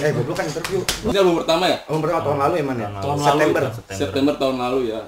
eh 0.00 0.10
goblok 0.16 0.36
kan 0.36 0.46
interview. 0.48 0.80
Ini 1.06 1.16
album 1.20 1.34
pertama 1.44 1.64
ya? 1.68 1.78
Oh 1.86 1.98
berapa 2.00 2.20
tahun 2.22 2.38
lalu 2.40 2.54
ya? 2.56 2.64
Man 2.64 2.76
ya 2.78 2.88
September. 3.20 3.62
September. 3.90 4.34
Tahun 4.40 4.56
lalu 4.56 4.80
ya. 4.90 5.00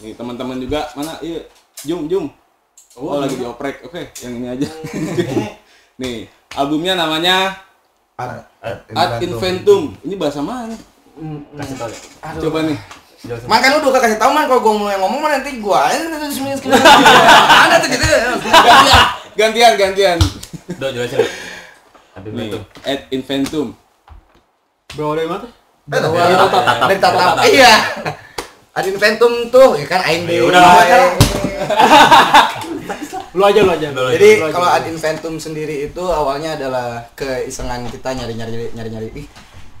Nih 0.00 0.12
teman-teman 0.16 0.56
juga 0.60 0.88
mana? 0.92 1.16
Iya 1.20 1.48
Jum 1.84 2.04
Jum. 2.06 2.24
Oh, 2.98 3.16
lagi 3.16 3.38
dioprek 3.38 3.86
oke 3.86 4.02
yang 4.20 4.32
ini 4.36 4.46
aja. 4.50 4.68
Nih 6.00 6.26
albumnya 6.52 6.92
namanya 6.92 7.54
Art 8.20 8.44
Ad 8.92 9.22
Inventum 9.24 9.96
ini 10.04 10.14
bahasa 10.20 10.44
mana 10.44 10.76
Kasih 11.56 11.76
tau 11.76 11.88
ya. 11.88 11.98
coba 12.36 12.58
nih 12.68 12.78
Man 13.44 13.60
kan 13.60 13.76
lu 13.76 13.84
udah 13.84 14.00
kasih 14.00 14.16
tau 14.16 14.32
man 14.32 14.48
kalau 14.48 14.64
gua 14.64 14.74
mulai 14.76 14.96
ngomong 14.96 15.20
man 15.20 15.30
nanti 15.40 15.60
gua 15.60 15.92
aja 15.92 16.08
nanti 16.08 16.32
sembilan 16.32 16.56
sekali. 16.56 16.72
Ada 17.68 17.76
tuh 17.84 17.88
gitu. 17.92 18.06
gantian 19.36 19.72
gantian 19.76 20.16
Do 20.80 20.88
jelasin. 20.88 21.20
Tapi 22.16 22.26
nih 22.32 22.48
betul. 22.48 22.60
Ad 22.88 23.00
Inventum 23.12 23.76
Bawa 24.96 25.12
dari 25.20 25.28
mana? 25.28 25.46
Dari 25.86 26.02
tatap. 26.34 26.76
Dari 26.88 26.98
tatap. 26.98 27.34
Iya. 27.46 27.72
Ada 28.70 28.86
inventum 28.86 29.50
tuh, 29.50 29.74
ya 29.74 29.86
kan 29.86 30.00
Ain 30.06 30.26
Ya 30.30 30.46
udah. 30.46 30.62
Lu 33.36 33.42
aja 33.46 33.60
lu 33.62 33.70
aja. 33.70 33.88
Lu. 33.94 34.10
Jadi 34.10 34.30
aja. 34.42 34.50
kalau 34.50 34.68
ad 34.68 34.84
inventum 34.90 35.34
sendiri 35.38 35.86
itu 35.86 36.02
awalnya 36.02 36.58
adalah 36.58 37.06
keisengan 37.14 37.86
kita 37.88 38.14
nyari-nyari 38.14 38.74
nyari-nyari 38.74 39.08
ih 39.14 39.26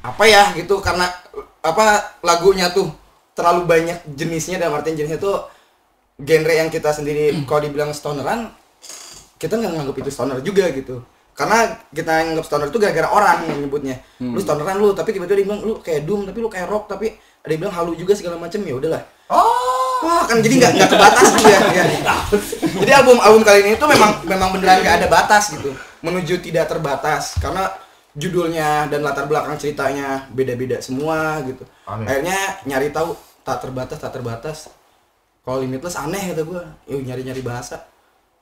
apa 0.00 0.24
ya 0.24 0.56
gitu 0.56 0.80
karena 0.80 1.12
apa 1.60 2.16
lagunya 2.24 2.72
tuh 2.72 2.88
terlalu 3.36 3.68
banyak 3.68 4.00
jenisnya 4.16 4.56
dan 4.56 4.72
artinya 4.72 5.04
jenisnya 5.04 5.20
tuh 5.20 5.44
genre 6.16 6.54
yang 6.56 6.72
kita 6.72 6.92
sendiri 6.92 7.36
kalau 7.44 7.68
dibilang 7.68 7.92
stoneran 7.92 8.48
kita 9.40 9.56
nggak 9.56 9.72
nganggap 9.76 9.96
itu 10.00 10.10
stoner 10.12 10.38
juga 10.40 10.68
gitu 10.72 11.04
karena 11.36 11.80
kita 11.92 12.12
nganggap 12.32 12.44
stoner 12.44 12.68
itu 12.68 12.78
gara-gara 12.80 13.08
orang 13.08 13.38
yang 13.48 13.58
nyebutnya 13.64 13.96
lu 14.20 14.40
stoneran 14.40 14.76
lu 14.76 14.92
tapi 14.92 15.16
tiba-tiba 15.16 15.36
dia 15.40 15.46
bilang 15.48 15.60
lu 15.64 15.80
kayak 15.80 16.04
doom 16.04 16.28
tapi 16.28 16.38
lu 16.40 16.48
kayak 16.52 16.68
rock 16.68 16.88
tapi 16.88 17.16
ada 17.40 17.50
yang 17.52 17.60
bilang 17.64 17.74
halu 17.76 17.92
juga 17.96 18.12
segala 18.12 18.36
macam 18.36 18.60
ya 18.60 18.76
udahlah 18.76 19.02
Wah 20.00 20.24
kan 20.24 20.40
jadi 20.40 20.54
nggak 20.56 20.72
nggak 20.80 20.90
kebatas 20.90 21.26
gitu 21.36 21.48
ya. 21.48 21.60
ya. 21.76 21.84
Jadi 22.80 22.92
album 22.96 23.20
album 23.20 23.42
kali 23.44 23.68
ini 23.68 23.76
tuh 23.76 23.88
memang 23.88 24.24
memang 24.24 24.48
beneran 24.56 24.80
nggak 24.80 24.96
ada 25.04 25.08
batas 25.12 25.52
gitu. 25.52 25.76
Menuju 26.00 26.40
tidak 26.40 26.72
terbatas 26.72 27.36
karena 27.36 27.68
judulnya 28.16 28.88
dan 28.88 29.04
latar 29.04 29.28
belakang 29.28 29.54
ceritanya 29.60 30.24
beda-beda 30.32 30.80
semua 30.80 31.44
gitu. 31.44 31.62
Aneh. 31.84 32.08
Akhirnya 32.08 32.38
nyari 32.64 32.88
tahu 32.90 33.12
tak 33.44 33.60
terbatas 33.60 33.96
tak 34.00 34.12
terbatas. 34.16 34.72
Kalau 35.44 35.60
limitless 35.60 36.00
aneh 36.00 36.32
kata 36.32 36.42
gua. 36.48 36.64
Yuk 36.88 37.04
nyari-nyari 37.04 37.44
bahasa. 37.44 37.84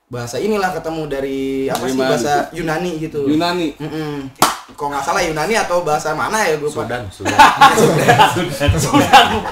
Bahasa 0.08 0.40
inilah 0.40 0.72
ketemu 0.72 1.02
dari 1.04 1.68
apa 1.68 1.84
sih 1.84 2.00
bahasa 2.00 2.48
Yunani 2.54 2.92
gitu. 3.02 3.28
Yunani 3.28 3.76
Mm-mm. 3.76 4.30
Kalau 4.76 4.88
nggak 4.92 5.04
salah 5.04 5.22
Yunani 5.24 5.54
atau 5.56 5.80
bahasa 5.80 6.12
mana 6.12 6.44
ya 6.44 6.60
gue 6.60 6.68
lupa. 6.68 6.84
Sudan, 6.84 7.02
Sudan. 7.08 7.38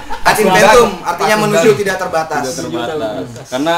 Ad 0.29 0.37
infinitum 0.37 0.91
artinya 1.01 1.37
menuju 1.47 1.71
tidak 1.79 1.97
terbatas. 1.97 2.43
tidak 2.53 2.87
terbatas 2.93 3.49
karena 3.49 3.75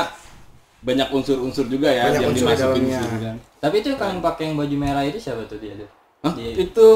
banyak 0.78 1.08
unsur-unsur 1.10 1.66
juga 1.66 1.90
ya 1.90 2.10
Banyak 2.10 2.22
yang 2.22 2.34
dimasukin 2.34 2.82
di 2.86 2.94
sini 2.94 3.18
kan. 3.22 3.36
Tapi 3.58 3.74
itu 3.82 3.86
yang 3.90 3.98
kalian 3.98 4.20
pakai 4.22 4.42
yang 4.50 4.56
baju 4.58 4.76
merah 4.78 5.02
itu 5.02 5.18
siapa 5.18 5.42
tuh 5.50 5.58
dia 5.58 5.74
tuh? 5.74 5.90
Hah? 6.22 6.34
Itu 6.38 6.88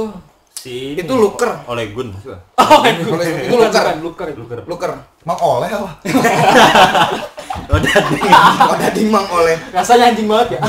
Si 0.63 0.95
Itu 0.95 1.19
Luker. 1.19 1.67
Oleh 1.67 1.91
Gun. 1.91 2.15
itu 2.15 3.55
luker. 3.59 3.85
Luker. 3.99 4.29
Luker. 4.39 4.59
Luker. 4.63 4.93
Mang 5.27 5.39
oleh 5.43 5.71
apa? 5.75 5.91
Oh. 7.53 7.77
Oh, 7.77 8.77
dading 8.81 9.13
mang 9.13 9.29
oleh. 9.29 9.61
Rasanya 9.77 10.09
anjing 10.13 10.25
banget 10.25 10.57
ya. 10.57 10.61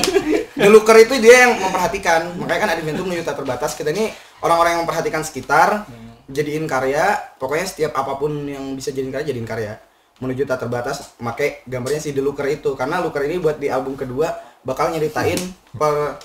The 0.64 0.68
Looker 0.72 0.96
itu 0.96 1.20
dia 1.20 1.44
yang 1.48 1.60
memperhatikan. 1.60 2.40
Makanya 2.40 2.60
kan 2.64 2.70
Adventure 2.72 3.04
menuju 3.04 3.24
tak 3.24 3.36
terbatas. 3.36 3.76
Kita 3.76 3.92
ini 3.92 4.08
orang-orang 4.40 4.76
yang 4.76 4.82
memperhatikan 4.88 5.20
sekitar, 5.24 5.84
jadiin 6.32 6.64
karya. 6.64 7.20
Pokoknya 7.36 7.66
setiap 7.68 7.92
apa 7.92 8.16
pun 8.16 8.48
yang 8.48 8.72
bisa 8.72 8.96
jadiin 8.96 9.12
karya, 9.12 9.28
jadiin 9.28 9.48
karya. 9.48 9.76
Menuju 10.24 10.48
tak 10.48 10.64
terbatas, 10.64 11.12
pakai 11.20 11.64
gambarnya 11.68 12.00
si 12.00 12.16
The 12.16 12.24
Looker 12.24 12.48
itu. 12.48 12.72
Karena 12.80 13.04
Looker 13.04 13.28
ini 13.28 13.36
buat 13.36 13.60
di 13.60 13.68
album 13.68 13.92
kedua 13.92 14.32
bakal 14.64 14.88
nyeritain 14.92 15.40
per 15.76 16.16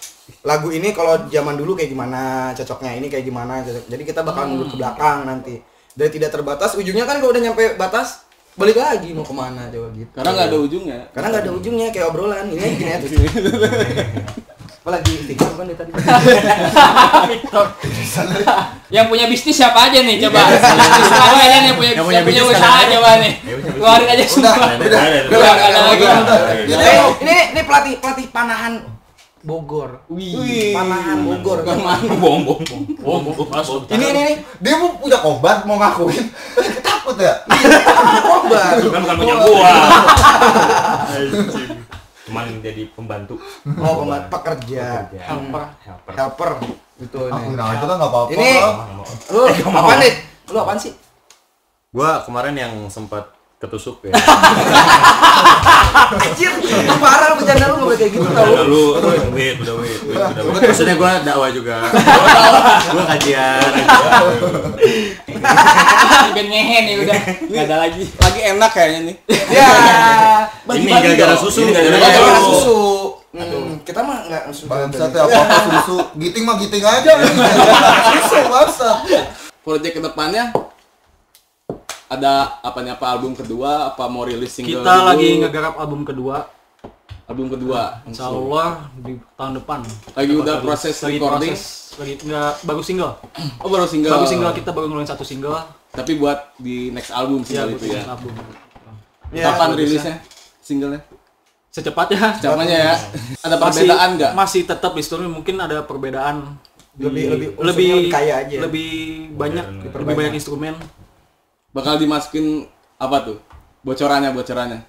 lagu 0.43 0.71
ini 0.71 0.91
kalau 0.95 1.27
zaman 1.27 1.55
dulu 1.55 1.75
kayak 1.75 1.91
gimana 1.91 2.51
cocoknya 2.55 2.99
ini 2.99 3.07
kayak 3.07 3.25
gimana 3.27 3.63
cocok. 3.63 3.85
jadi 3.91 4.03
kita 4.03 4.21
bakal 4.23 4.47
mundur 4.47 4.67
ke 4.71 4.77
belakang 4.79 5.27
nanti. 5.27 5.55
Dari 5.97 6.13
tidak 6.13 6.29
terbatas 6.29 6.77
ujungnya 6.77 7.09
kan 7.09 7.17
kalau 7.17 7.33
udah 7.33 7.41
nyampe 7.41 7.73
batas 7.73 8.21
balik 8.57 8.77
lagi 8.77 9.13
mau 9.13 9.25
ke 9.25 9.33
mana 9.33 9.69
coba 9.69 9.87
gitu. 9.97 10.11
Karena 10.13 10.29
nggak 10.33 10.47
ada 10.49 10.57
ujungnya. 10.61 10.99
Karena 11.09 11.27
nggak 11.33 11.43
ada 11.43 11.53
ujungnya 11.57 11.87
kayak 11.89 12.07
obrolan. 12.13 12.45
Ini 12.53 12.67
gini 12.77 12.91
aja 12.93 13.07
apalagi 14.87 15.19
Victor 15.27 15.51
kan 15.59 15.67
dari 15.67 15.75
tadi. 15.75 15.91
Yang 18.95 19.05
punya 19.11 19.27
bisnis 19.27 19.59
siapa 19.59 19.91
aja 19.91 19.99
nih 19.99 20.15
coba? 20.23 20.47
Bisnis 20.47 21.11
apa 21.11 21.43
aja 21.43 21.59
nih 21.59 21.75
yang 21.75 21.75
punya, 21.75 21.91
Yang 21.99 22.23
punya 22.23 22.41
usaha 22.47 22.87
coba 22.87 23.19
nih. 23.19 23.33
Keluarin 23.67 24.07
aja 24.15 24.23
semua. 24.23 24.79
Udah. 24.79 25.03
Ini 27.19 27.51
ini 27.51 27.61
pelatih 27.67 27.99
pelatih 27.99 28.31
panahan 28.31 28.79
Bogor 29.47 30.03
Wih. 30.11 30.75
panahan 30.75 31.23
Bogor 31.23 31.63
Bukan 31.63 31.79
mana 31.79 32.03
bom 32.19 32.43
bom 32.43 32.59
Oh, 32.99 33.23
masuk. 33.47 33.87
ini 33.87 34.11
ini 34.11 34.19
ini 34.19 34.33
Dia 34.59 34.75
mau 34.75 34.91
punya 34.93 35.23
kobar 35.23 35.63
mau 35.63 35.79
ngakuin. 35.79 36.27
Takut 36.85 37.15
ya? 37.15 37.31
Kobar 38.19 38.75
Kan 38.75 39.01
bukan 39.07 39.15
punya 39.15 39.35
gua. 39.39 39.71
cuman 42.27 42.59
jadi 42.59 42.91
pembantu 42.91 43.39
Oh, 43.79 44.03
pembantu 44.03 44.27
pekerja. 44.35 45.07
Helper. 45.15 45.63
helper 45.79 46.11
Helper. 46.19 46.49
Aku 46.99 47.47
nih. 47.47 47.55
nah 47.55 47.71
itu 47.71 47.85
kan 47.87 47.95
nggak 47.95 48.11
apa-apa. 48.11 48.31
Ini 48.35 48.49
lu 49.31 49.41
apa 49.71 49.93
nih? 49.95 50.13
Lu 50.51 50.57
apaan 50.59 50.75
sih? 50.77 50.91
gua 51.87 52.19
kemarin 52.21 52.53
yang 52.53 52.73
sempat 52.91 53.31
ketusuk 53.57 54.05
ya 54.05 54.13
Anjir, 55.97 56.53
lu 56.61 56.95
parah 57.01 57.33
lu 57.33 57.41
bercanda 57.41 57.73
lu 57.73 57.73
nggak 57.73 57.87
boleh 57.89 57.97
kayak 57.97 58.11
gitu 58.13 58.29
tau. 58.29 58.45
udah 58.53 58.65
lu 58.69 58.83
wait 59.33 59.57
udah 59.59 59.75
wait 59.81 59.99
wait 60.05 60.19
udah 60.21 60.43
wait 60.45 60.61
maksudnya 60.61 60.93
gua 60.93 61.19
dakwah 61.25 61.49
juga 61.49 61.89
gua 62.93 63.03
kajian 63.17 63.71
Mungkin 66.27 66.45
ngehe 66.53 66.77
nih 66.85 66.95
udah. 67.01 67.19
Enggak 67.49 67.63
ada 67.69 67.75
lagi. 67.87 68.03
Lagi 68.05 68.39
enak 68.53 68.71
kayaknya 68.73 68.99
nih. 69.09 69.15
Ya. 69.49 69.69
ini 70.75 70.91
gara-gara 70.91 71.35
susu 71.37 71.65
Ini 71.65 71.71
gara-gara 71.73 72.39
susu. 72.41 72.77
Hmm, 73.33 73.81
kita 73.85 74.01
mah 74.01 74.25
nggak 74.29 74.43
susu. 74.53 74.65
Bangsat 74.69 75.11
ya 75.13 75.21
apa 75.25 75.37
apa 75.45 75.57
susu. 75.81 75.97
Giting 76.17 76.43
mah 76.45 76.55
giting 76.61 76.83
aja. 76.85 77.11
Susu 78.13 78.37
bangsat. 78.49 78.97
Project 79.65 79.93
ke 79.97 80.01
depannya 80.01 80.53
ada 82.07 82.33
apa 82.57 82.79
nih 82.79 82.91
apa 82.93 83.05
album 83.09 83.31
kedua 83.33 83.89
apa 83.89 84.07
mau 84.07 84.23
rilis 84.23 84.51
single 84.53 84.79
Kita 84.79 84.93
dulu? 84.93 85.07
lagi 85.07 85.27
ngegarap 85.37 85.73
album 85.75 86.01
kedua. 86.03 86.37
album 87.25 87.47
kedua 87.49 87.99
Insya 88.03 88.25
Allah 88.25 88.87
di 88.95 89.19
tahun 89.35 89.59
depan. 89.59 89.83
Lagi 90.13 90.31
udah 90.33 90.55
proses 90.59 90.95
lagi 90.97 91.19
recording? 91.19 91.51
proses, 91.51 91.61
lagi 91.97 92.13
nggak 92.21 92.51
baru 92.63 92.79
single. 92.81 93.13
oh 93.59 93.67
baru 93.67 93.83
single 93.83 94.11
Baru 94.13 94.23
single 94.25 94.53
kita 94.53 94.69
baru 94.71 94.85
ngeluarin 94.87 95.05
satu 95.05 95.23
single. 95.23 95.59
tapi 95.89 96.15
buat 96.15 96.55
di 96.55 96.87
next 96.89 97.11
album 97.11 97.41
Ya, 97.41 97.47
single 97.67 97.67
buat 97.69 97.77
itu 97.77 97.85
ya 97.89 98.01
album. 98.05 98.33
Ya, 99.29 99.43
kapan 99.45 99.67
rilisnya 99.73 100.15
singlenya 100.61 101.01
Secepatnya. 101.69 102.39
Capanya 102.39 102.77
ya 102.81 102.93
ada 103.45 103.55
Masih- 103.55 103.83
perbedaan 103.83 104.09
nggak 104.15 104.31
Masih 104.33 104.61
tetap 104.63 104.91
instrumen 104.93 105.27
mungkin 105.29 105.55
ada 105.57 105.83
perbedaan. 105.83 106.55
Lebih- 106.95 107.11
di- 107.13 107.29
lebih- 107.29 107.51
lebih 107.59 107.89
kaya 108.07 108.41
aja. 108.41 108.57
Lebih 108.57 108.89
banyak, 109.35 109.65
lebih 109.93 110.15
banyak 110.15 110.33
instrumen. 110.33 110.73
Bakal 111.77 112.01
dimasukin 112.01 112.65
apa 112.97 113.17
tuh? 113.21 113.37
Bocorannya 113.85 114.33
bocorannya. 114.33 114.81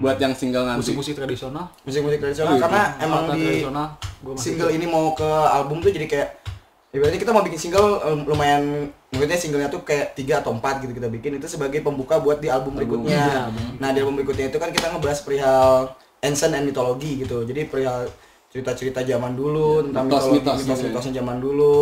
Buat 0.00 0.16
yang 0.22 0.32
single 0.32 0.64
nanti. 0.64 0.94
Musik-musik 0.94 1.18
tradisional. 1.18 1.68
musik-musik 1.84 2.22
tradisional 2.22 2.56
Oh, 2.56 2.62
karena 2.62 2.96
Alat 2.96 3.04
emang 3.04 3.24
di 3.34 3.66
single 4.38 4.70
ini 4.72 4.86
mau 4.88 5.12
ke 5.12 5.26
album 5.26 5.82
tuh 5.84 5.92
jadi 5.92 6.06
kayak 6.08 6.28
ibaratnya 6.96 7.20
kita 7.20 7.32
mau 7.34 7.44
bikin 7.44 7.60
single 7.60 8.00
um, 8.00 8.24
lumayan 8.24 8.88
maksudnya 9.12 9.36
singlenya 9.36 9.68
tuh 9.68 9.84
kayak 9.84 10.16
tiga 10.16 10.40
atau 10.40 10.56
empat 10.56 10.80
gitu 10.80 10.96
kita 10.96 11.12
bikin 11.12 11.36
itu 11.36 11.44
sebagai 11.44 11.84
pembuka 11.84 12.16
buat 12.16 12.40
di 12.40 12.48
album 12.48 12.78
berikutnya. 12.78 13.12
Iya, 13.12 13.40
album. 13.52 13.76
nah 13.76 13.88
di 13.92 13.98
album 14.00 14.16
berikutnya 14.16 14.48
itu 14.48 14.56
kan 14.56 14.72
kita 14.72 14.96
ngebahas 14.96 15.20
perihal 15.20 15.92
ancient 16.24 16.56
and 16.56 16.64
mythology 16.64 17.20
gitu. 17.20 17.44
Jadi 17.44 17.68
perihal 17.68 18.08
cerita-cerita 18.48 19.04
zaman 19.04 19.36
dulu 19.36 19.84
tentang 19.84 20.08
Mitos-mitos 20.08 20.32
mitologi 20.32 20.40
gitu 20.40 20.48
ya. 20.48 20.64
mitos-mitosnya 20.72 21.12
zaman 21.20 21.36
dulu 21.36 21.76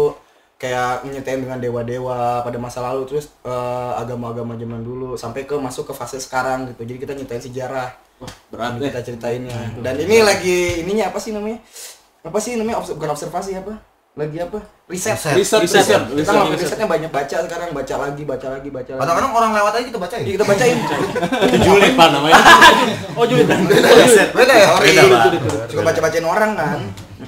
kayak 0.64 1.04
nyetain 1.04 1.44
dengan 1.44 1.60
dewa-dewa 1.60 2.40
pada 2.40 2.56
masa 2.56 2.80
lalu 2.80 3.04
terus 3.04 3.28
eh, 3.44 3.92
agama-agama 4.00 4.56
zaman 4.56 4.80
dulu 4.80 5.12
sampai 5.14 5.44
ke 5.44 5.52
masuk 5.54 5.92
ke 5.92 5.94
fase 5.94 6.16
sekarang 6.16 6.72
gitu. 6.72 6.88
Jadi 6.88 6.98
kita 6.98 7.12
nyetain 7.12 7.44
sejarah. 7.44 7.92
Wah, 8.16 8.30
berat 8.48 8.72
ini 8.72 8.80
deh. 8.80 8.88
kita 8.88 9.00
ceritainnya 9.04 9.58
dan 9.82 9.98
ini 9.98 10.22
lagi 10.22 10.80
ininya 10.80 11.10
apa 11.10 11.18
sih 11.18 11.34
namanya? 11.34 11.58
Apa 12.22 12.38
sih 12.40 12.54
namanya? 12.54 12.80
Obs- 12.80 12.94
bukan 12.94 13.10
observasi 13.10 13.58
apa? 13.58 13.74
Lagi 14.14 14.38
apa? 14.38 14.62
Riset. 14.86 15.18
Riset. 15.18 15.34
riset 15.34 15.58
Riset, 15.58 15.82
riset, 15.82 16.00
kita 16.06 16.14
riset. 16.14 16.30
ngelakuin 16.30 16.58
risetnya 16.62 16.86
banyak 16.86 17.10
baca 17.10 17.36
sekarang 17.42 17.68
baca 17.74 17.94
lagi 17.98 18.22
baca 18.22 18.46
lagi 18.54 18.68
baca 18.70 18.90
lagi. 18.94 19.00
Kadang-kadang 19.02 19.32
orang 19.34 19.50
lewat 19.58 19.72
aja 19.74 19.84
kita 19.90 19.98
bacain. 19.98 20.22
Iya, 20.22 20.32
kita 20.38 20.46
bacain. 20.46 20.76
Itu 21.50 21.58
julid 21.60 21.92
pak 21.98 22.08
namanya. 22.14 22.34
Oh, 23.18 23.22
Julid. 23.26 23.46
Beda 23.46 24.54
ya? 24.54 24.66
Pak. 24.74 25.26
suka 25.70 25.82
baca 25.82 26.00
bacain 26.02 26.26
orang 26.26 26.50
kan 26.54 26.78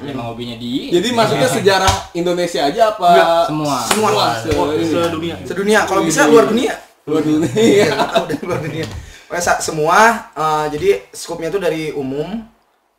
Emang 0.08 0.26
hobinya 0.28 0.54
di 0.54 0.88
jadi 0.88 1.08
maksudnya 1.10 1.48
sejarah 1.56 1.94
Indonesia 2.12 2.62
aja 2.62 2.82
apa 2.90 3.10
semua. 3.44 3.76
semua 3.82 4.10
se- 4.36 4.52
Oh, 4.52 4.66
sedunia. 4.70 5.34
sedunia 5.42 5.80
kalau 5.84 6.02
bisa 6.02 6.26
luar 6.26 6.46
dunia 6.46 6.74
luar 7.02 7.22
dunia 7.22 7.50
Iya, 7.52 7.90
tahu 8.12 8.24
dari 8.26 8.42
luar 8.42 8.60
dunia. 8.60 8.86
Pokoknya 9.26 9.42
sa- 9.44 9.60
semua 9.60 9.98
eh, 10.32 10.66
jadi 10.70 10.88
skupnya 11.08 11.48
tuh 11.48 11.58
dari 11.58 11.90
umum, 11.90 12.42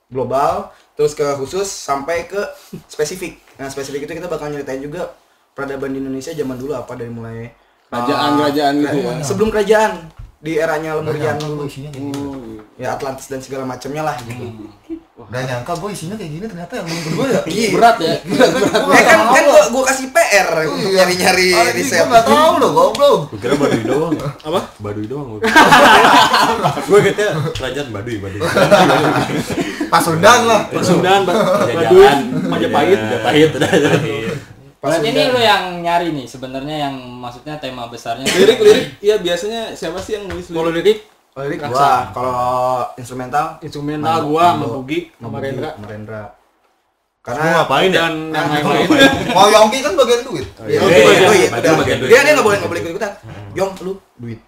global, 0.08 0.72
terus 0.94 1.12
ke 1.12 1.24
khusus 1.36 1.68
sampai 1.68 2.24
ke 2.24 2.40
spesifik. 2.86 3.40
Nah, 3.56 3.68
spesifik 3.68 4.04
itu 4.04 4.14
kita 4.14 4.26
bakal 4.26 4.48
nyeritain 4.48 4.80
juga 4.80 5.12
peradaban 5.52 5.90
di 5.90 6.00
Indonesia 6.00 6.32
zaman 6.32 6.56
dulu 6.56 6.72
apa 6.72 6.94
dari 6.94 7.10
mulai 7.10 7.52
Kerajaan-kerajaan 7.88 8.74
eh, 8.74 8.82
gitu 8.82 8.98
ya? 8.98 9.14
Sebelum 9.22 9.48
kerajaan 9.48 9.92
di 10.38 10.54
eranya 10.56 10.96
Lemurian 10.96 11.36
dulu. 11.36 11.64
Oh, 11.64 11.68
iya. 11.68 11.90
Ya 12.78 12.88
Atlantis 12.94 13.26
dan 13.26 13.40
segala 13.40 13.64
macamnya 13.64 14.04
lah 14.04 14.16
gitu. 14.22 14.68
Udah 15.18 15.42
nyangka 15.42 15.74
gue 15.74 15.90
isinya 15.90 16.14
kayak 16.14 16.30
gini 16.30 16.46
ternyata 16.46 16.74
yang 16.74 16.86
belum 16.86 17.02
kedua 17.04 17.26
ya. 17.28 17.42
Iya. 17.50 17.68
berat 17.74 17.98
ya 17.98 18.14
berat 18.24 18.50
berat 18.54 18.82
Eh, 18.88 19.04
kan 19.04 19.18
kan 19.28 19.44
gua, 19.44 19.62
gua 19.68 19.84
kasih 19.88 20.08
PR 20.10 20.48
untuk 20.64 20.92
nyari-nyari 20.94 21.48
riset. 21.74 21.98
Gue 21.98 22.08
nggak 22.08 22.26
tahu 22.28 22.54
loh 22.56 22.70
goblok. 22.72 23.20
Gue 23.28 23.40
kira 23.40 23.54
Baduy 23.56 23.82
doang. 23.84 24.14
Apa? 24.40 24.60
Baduy 24.78 25.06
doang. 25.06 25.28
Gue 26.88 27.00
kira 27.04 27.28
kerajaan 27.52 27.88
Baduy, 27.90 28.16
Baduy. 28.18 28.40
Pasundan 29.88 30.40
lah. 30.44 30.62
Pasundan, 30.70 31.20
Ba- 31.24 31.34
Baduy, 31.34 31.74
Kerajaan 31.74 32.18
Majapahit. 32.46 33.00
Majapahit 33.00 33.50
udah 33.54 33.72
jadi. 33.74 34.16
Berarti 34.78 35.10
ini 35.10 35.22
lu 35.28 35.40
yang 35.42 35.82
nyari 35.82 36.14
nih 36.14 36.26
sebenarnya 36.26 36.76
yang 36.80 36.96
maksudnya 37.18 37.58
tema 37.58 37.90
besarnya. 37.90 38.30
lirik 38.30 38.62
lirik 38.62 38.86
iya 39.00 39.18
biasanya 39.18 39.74
siapa 39.74 39.98
sih 39.98 40.16
yang 40.16 40.30
nulis 40.30 40.48
Kalau 40.48 40.70
lirik 40.70 41.02
lirik, 41.46 41.60
Kalau 41.62 41.70
lirik 41.70 41.78
gua, 41.78 41.92
kalau 42.16 42.38
instrumental 42.98 43.46
instrumental 43.62 44.18
gua 44.26 44.46
sama 44.58 44.66
Bugi 44.74 45.00
sama 45.22 45.38
Rendra. 45.38 45.70
sama 45.78 45.86
Rendra. 45.86 46.24
Karena 47.28 47.44
ngapain 47.60 47.92
ya? 47.92 48.08
Dan 48.08 48.14
yang 48.32 48.48
lain-lain. 48.48 48.88
Mau 49.36 49.48
Yongki 49.52 49.84
kan 49.84 49.94
bagian 50.00 50.22
duit. 50.24 50.48
Iya, 50.64 50.64
iya, 50.64 50.80
oh, 50.80 50.88
iya. 50.88 50.98
iya, 51.04 51.28
oh, 51.28 51.36
iya, 51.36 51.48
Bagian 51.52 51.72
udah. 51.76 51.82
bagian 51.84 51.98
duit. 52.00 52.10
Dia 52.10 52.20
dia 52.24 52.34
nggak 52.40 52.48
boleh 52.48 52.58
nggak 52.58 52.72
boleh 52.72 52.82
ikut 52.82 52.92
ikutan. 52.96 53.12
Yong, 53.52 53.72
lu 53.84 53.92
duit. 54.16 54.40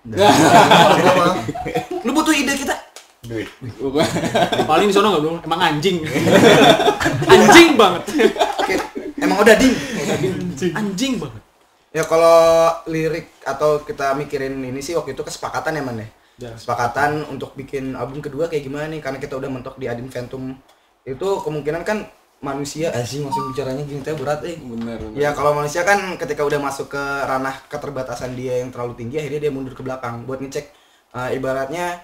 Lu 2.08 2.12
butuh 2.16 2.32
ide 2.32 2.54
kita. 2.56 2.76
Duit. 3.28 3.52
Paling 4.64 4.88
di 4.88 4.94
sono 4.96 5.12
nggak 5.12 5.24
belum, 5.28 5.36
emang 5.44 5.60
anjing. 5.60 6.08
anjing 7.28 7.70
banget. 7.76 8.04
Oke, 8.64 8.74
emang 9.20 9.38
udah 9.44 9.56
ding. 9.60 9.76
Anjing 10.72 11.14
banget. 11.20 11.42
Ya 11.92 12.08
kalau 12.08 12.70
lirik 12.88 13.28
atau 13.44 13.84
kita 13.84 14.16
mikirin 14.16 14.56
ini 14.56 14.80
sih 14.80 14.96
waktu 14.96 15.20
itu 15.20 15.26
kesepakatan 15.26 15.76
ya 15.76 15.84
man 15.84 16.00
ya. 16.40 16.50
Ya. 16.50 16.56
Kesepakatan 16.56 17.28
untuk 17.28 17.54
bikin 17.60 17.94
album 18.00 18.24
kedua 18.24 18.48
kayak 18.48 18.64
gimana 18.64 18.88
nih 18.88 19.04
karena 19.04 19.20
kita 19.20 19.36
udah 19.36 19.52
mentok 19.52 19.76
di 19.76 19.92
Adinventum 19.92 20.56
itu 21.04 21.28
kemungkinan 21.44 21.84
kan 21.84 22.08
manusia 22.40 22.88
eh 22.96 23.04
sih 23.04 23.20
maksud 23.20 23.52
bicaranya 23.52 23.84
gini 23.84 24.00
teh 24.00 24.16
berat 24.16 24.40
eh. 24.48 24.56
bener 24.56 24.96
bener. 24.96 25.20
Ya 25.20 25.36
kalau 25.36 25.52
manusia 25.52 25.84
kan 25.84 26.16
ketika 26.16 26.48
udah 26.48 26.60
masuk 26.64 26.88
ke 26.88 27.04
ranah 27.28 27.68
keterbatasan 27.68 28.32
dia 28.40 28.64
yang 28.64 28.72
terlalu 28.72 28.96
tinggi 28.96 29.20
akhirnya 29.20 29.50
dia 29.50 29.52
mundur 29.52 29.76
ke 29.76 29.84
belakang 29.84 30.24
buat 30.24 30.40
ngecek 30.40 30.66
eh, 31.20 31.30
ibaratnya 31.36 32.00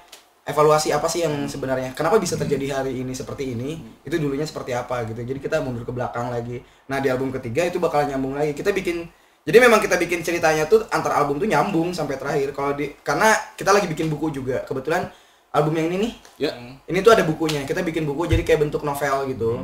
evaluasi 0.46 0.94
apa 0.94 1.10
sih 1.10 1.26
yang 1.26 1.50
sebenarnya 1.50 1.98
kenapa 1.98 2.22
bisa 2.22 2.38
terjadi 2.38 2.84
hari 2.84 3.02
ini 3.02 3.18
seperti 3.18 3.58
ini 3.58 3.82
itu 4.06 4.16
dulunya 4.22 4.46
seperti 4.46 4.78
apa 4.78 5.02
gitu 5.10 5.26
jadi 5.26 5.40
kita 5.42 5.58
mundur 5.66 5.82
ke 5.82 5.90
belakang 5.90 6.30
lagi 6.30 6.62
nah 6.86 7.02
di 7.02 7.10
album 7.10 7.34
ketiga 7.34 7.66
itu 7.66 7.82
bakal 7.82 8.06
nyambung 8.06 8.38
lagi 8.38 8.54
kita 8.54 8.70
bikin 8.70 9.10
jadi 9.46 9.62
memang 9.62 9.78
kita 9.78 10.02
bikin 10.02 10.26
ceritanya 10.26 10.66
tuh 10.66 10.90
antar 10.90 11.22
album 11.22 11.38
tuh 11.38 11.46
nyambung 11.46 11.94
sampai 11.94 12.18
terakhir. 12.18 12.50
Kalau 12.50 12.74
di 12.74 12.90
karena 13.06 13.30
kita 13.54 13.70
lagi 13.70 13.86
bikin 13.86 14.10
buku 14.10 14.34
juga. 14.34 14.66
Kebetulan 14.66 15.06
album 15.54 15.78
yang 15.78 15.94
ini 15.94 15.98
nih 16.02 16.12
ya. 16.42 16.52
ini 16.90 16.98
tuh 17.06 17.14
ada 17.14 17.22
bukunya. 17.22 17.62
Kita 17.62 17.86
bikin 17.86 18.10
buku 18.10 18.26
jadi 18.26 18.42
kayak 18.42 18.66
bentuk 18.66 18.82
novel 18.82 19.30
gitu. 19.30 19.62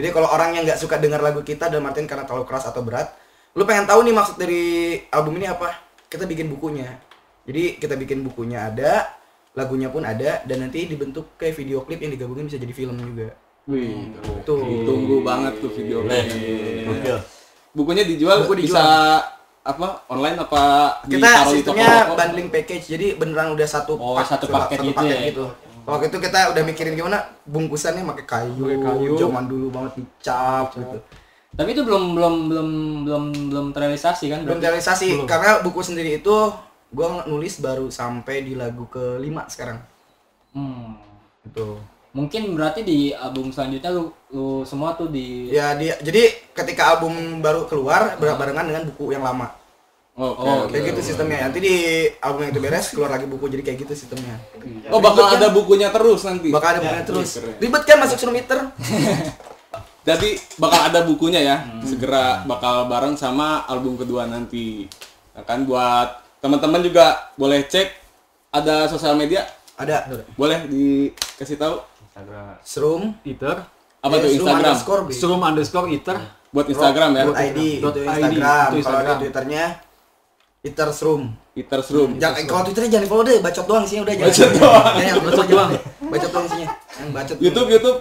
Jadi 0.00 0.08
kalau 0.16 0.32
orang 0.32 0.56
yang 0.56 0.64
nggak 0.64 0.80
suka 0.80 0.96
dengar 0.96 1.20
lagu 1.20 1.44
kita 1.44 1.68
dan 1.68 1.84
Martin 1.84 2.08
karena 2.08 2.24
terlalu 2.24 2.48
keras 2.48 2.72
atau 2.72 2.80
berat 2.80 3.12
lu 3.52 3.68
pengen 3.68 3.84
tahu 3.90 4.00
nih 4.06 4.14
maksud 4.16 4.36
dari 4.40 4.96
album 5.12 5.36
ini 5.36 5.44
apa? 5.52 5.76
Kita 6.08 6.24
bikin 6.24 6.48
bukunya. 6.48 6.88
Jadi 7.44 7.76
kita 7.76 8.00
bikin 8.00 8.24
bukunya 8.24 8.72
ada 8.72 9.12
lagunya 9.52 9.92
pun 9.92 10.08
ada 10.08 10.40
dan 10.48 10.64
nanti 10.64 10.88
dibentuk 10.88 11.36
kayak 11.36 11.52
video 11.52 11.84
klip 11.84 12.00
yang 12.00 12.16
digabungin 12.16 12.48
bisa 12.48 12.56
jadi 12.56 12.72
film 12.72 12.96
juga. 12.96 13.36
Wih 13.68 14.08
tuh. 14.48 14.64
tunggu 14.88 15.20
banget 15.20 15.60
tuh 15.60 15.68
video 15.68 16.00
Gokil. 16.08 17.37
Bukunya 17.78 18.02
dijual, 18.02 18.42
Buku 18.42 18.58
dijual. 18.58 18.74
bisa 18.74 18.84
apa 19.60 19.86
online 20.06 20.34
apa 20.36 20.62
kita 21.04 21.28
di 21.44 21.60
sistemnya 21.60 22.10
bundling 22.10 22.48
package 22.48 22.88
jadi 22.88 23.06
beneran 23.14 23.52
udah 23.52 23.68
satu 23.68 23.94
Oh, 23.94 24.16
pak- 24.16 24.26
satu 24.28 24.48
paket 24.48 24.80
gitu 24.82 25.04
ya? 25.04 25.28
gitu. 25.28 25.44
waktu 25.84 26.08
itu 26.08 26.18
kita 26.18 26.50
udah 26.50 26.62
mikirin 26.62 26.94
gimana 26.94 27.18
bungkusannya 27.44 28.02
pakai 28.06 28.24
kayu, 28.26 28.64
Pakai 28.66 28.80
kayu. 28.82 29.12
zaman 29.16 29.44
dulu 29.44 29.66
banget 29.70 29.92
dicap 29.96 30.74
gitu 30.74 30.98
Tapi 31.50 31.68
itu 31.70 31.82
belum 31.82 32.12
belum 32.12 32.34
belum 32.46 32.68
belum 33.02 33.24
belum 33.48 33.66
terrealisasi 33.70 34.24
kan? 34.26 34.40
belum 34.40 34.56
berarti? 34.56 34.66
realisasi 34.68 35.08
Belum. 35.14 35.26
karena 35.26 35.50
buku 35.60 35.80
sendiri 35.80 36.10
itu 36.16 36.34
gua 36.88 37.24
nulis 37.24 37.56
baru 37.58 37.88
sampai 37.88 38.42
di 38.42 38.52
lagu 38.54 38.84
kelima 38.86 39.44
sekarang 39.46 39.80
Hmm. 40.50 40.96
itu 41.42 41.76
Mungkin 42.16 42.56
berarti 42.56 42.80
di 42.82 43.12
album 43.12 43.52
selanjutnya 43.52 43.92
lu, 43.92 44.08
lu 44.32 44.64
semua 44.64 44.96
tuh 44.96 45.12
di 45.12 45.52
ya 45.52 45.76
dia 45.76 46.00
jadi 46.00 46.32
ketika 46.56 46.96
album 46.96 47.44
baru 47.44 47.68
keluar 47.68 48.16
ber- 48.16 48.34
barengan 48.34 48.64
dengan 48.64 48.88
buku 48.88 49.12
yang 49.12 49.22
lama 49.22 49.52
Oke. 50.18 50.42
Oh, 50.42 50.66
oke, 50.66 50.74
kayak 50.74 50.82
gitu 50.90 50.98
oke. 50.98 51.06
sistemnya. 51.14 51.46
Nanti 51.46 51.62
di 51.62 51.74
album 52.18 52.42
yang 52.42 52.50
itu 52.50 52.58
beres 52.58 52.90
keluar 52.90 53.14
lagi 53.14 53.30
buku 53.30 53.46
jadi 53.54 53.62
kayak 53.62 53.86
gitu 53.86 53.94
sistemnya. 53.94 54.34
Oh, 54.90 54.98
bakal 54.98 55.30
Ribet 55.30 55.38
ada 55.38 55.46
kan? 55.46 55.54
bukunya 55.54 55.88
terus 55.94 56.20
nanti. 56.26 56.50
Bakal 56.50 56.68
ada 56.74 56.80
bukunya 56.82 57.04
terus. 57.06 57.28
keren. 57.38 57.54
Ribet 57.62 57.82
kan 57.86 57.96
masuk 58.02 58.18
meter. 58.34 58.58
Jadi 60.08 60.40
bakal 60.58 60.80
ada 60.90 61.06
bukunya 61.06 61.38
ya. 61.38 61.56
Hmm. 61.62 61.86
Segera 61.86 62.42
bakal 62.50 62.90
bareng 62.90 63.14
sama 63.14 63.62
album 63.70 63.94
kedua 63.94 64.26
nanti. 64.26 64.90
Nah, 65.38 65.46
kan 65.46 65.62
buat 65.62 66.18
teman-teman 66.42 66.82
juga 66.82 67.30
boleh 67.38 67.62
cek 67.70 67.86
ada 68.50 68.90
sosial 68.90 69.14
media 69.14 69.46
Ada 69.78 70.10
boleh 70.34 70.66
dikasih 70.66 71.54
tahu 71.54 71.78
Serum 72.64 73.02
Iter. 73.24 73.56
apa 73.98 74.14
eh, 74.14 74.20
tuh 74.22 74.30
Serum 74.30 74.46
Instagram 74.46 74.62
underscore. 74.62 75.02
Strum 75.10 75.40
underscore 75.42 75.88
Iter. 75.90 76.16
buat 76.48 76.66
Instagram 76.70 77.10
ya 77.12 77.22
Dot 77.28 77.36
ID 77.36 77.44
ID, 77.44 77.60
Instagram. 77.84 78.30
itu 78.32 78.40
Kalau 78.40 78.70
di 78.72 78.78
Instagram. 78.80 79.16
Twitternya 79.20 79.64
Twitter 80.58 80.88
Serum. 80.90 81.22
Twitter 81.58 81.80
Room 81.90 82.10
Jangan 82.22 82.42
kalau 82.46 82.62
Twitternya 82.70 82.90
jangan 82.98 83.06
follow 83.10 83.24
deh, 83.26 83.38
bacot 83.42 83.64
doang 83.66 83.82
isinya 83.82 84.02
udah 84.06 84.14
jangan. 84.14 84.30
Bacot 84.30 84.50
doang. 84.54 84.94
Jangan, 84.94 85.22
Bacot 85.26 85.46
doang. 85.50 85.70
Bacot 86.06 86.30
doang 86.30 86.46
isinya. 86.46 86.68
Yang 86.98 87.10
bacot. 87.10 87.36
YouTube 87.42 87.68
YouTube 87.74 87.98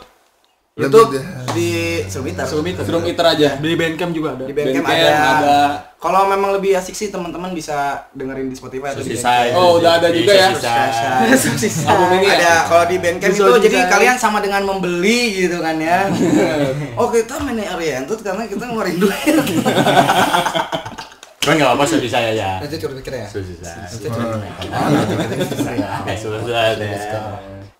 YouTube 0.77 1.17
di 1.57 2.05
Serum 2.05 2.29
Twitter. 2.29 2.45
Serum 2.45 2.65
Iter. 2.69 2.85
Room 2.85 3.01
Twitter 3.01 3.25
aja 3.25 3.57
Di 3.57 3.73
Bandcamp 3.73 4.13
juga 4.13 4.37
ada. 4.37 4.45
Di 4.45 4.53
Bandcamp 4.53 4.85
Bandcamp 4.85 5.09
ada. 5.09 5.41
ada. 5.41 5.57
Kalau 5.97 6.29
memang 6.29 6.53
lebih 6.53 6.77
asik 6.77 6.93
sih 6.93 7.09
teman-teman 7.09 7.49
bisa 7.57 8.05
dengerin 8.13 8.45
di 8.45 8.53
Spotify 8.53 8.93
atau 8.93 9.01
di. 9.01 9.17
Oh, 9.57 9.81
udah 9.81 9.97
ada 9.97 10.13
juga 10.13 10.37
ya? 10.37 10.53
Album 11.89 12.21
ini 12.21 12.29
ya 12.29 12.37
ada 12.37 12.53
kalau 12.69 12.85
di 12.85 13.01
Bandcamp 13.01 13.33
itu 13.33 13.57
jadi 13.65 13.89
kalian 13.89 14.21
sama 14.21 14.37
dengan 14.37 14.61
membeli 14.69 15.49
gitu 15.49 15.57
kan 15.57 15.81
ya. 15.81 16.13
oh 17.01 17.09
kita 17.09 17.41
main 17.41 17.57
oriented 17.73 18.21
karena 18.21 18.45
kita 18.45 18.69
ngeluarin 18.69 19.01
duit. 19.01 19.33
Cuman 21.41 21.53
nggak 21.57 21.69
apa-apa 21.73 21.89
sedih 21.89 22.13
saya 22.13 22.37
ya. 22.37 22.61
Nanti 22.61 22.77
curhat 22.77 23.01
kita 23.01 23.25
ya. 23.25 23.25
Susisai. 23.25 23.89
Susah. 23.89 24.13
Susisai. 25.41 25.81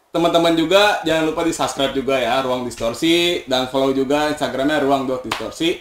Teman-teman 0.10 0.54
juga 0.56 1.04
jangan 1.04 1.24
lupa 1.30 1.42
di 1.44 1.54
subscribe 1.54 1.94
juga 1.94 2.16
ya 2.18 2.40
ruang 2.42 2.64
distorsi 2.64 3.44
dan 3.46 3.68
follow 3.68 3.92
juga 3.92 4.32
instagramnya 4.32 4.82
ruang 4.82 5.06
dot 5.06 5.22
distorsi 5.24 5.78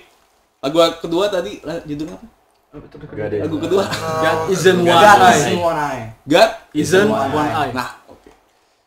lagu 0.60 0.76
kedua 0.98 1.30
tadi 1.30 1.62
judulnya 1.62 2.18
apa 2.18 2.86
ada. 3.16 3.36
lagu 3.46 3.56
kedua 3.56 3.84
God 4.20 4.38
isn't 4.52 4.80
one 4.82 4.92
God 4.92 5.20
eye. 5.22 5.38
is 5.38 5.46
one 5.56 5.78
eye. 5.78 6.02
God 6.28 6.50
Isn't 6.76 7.08
One 7.08 7.32
eye. 7.32 7.70
nah 7.72 7.88
oke 8.04 8.28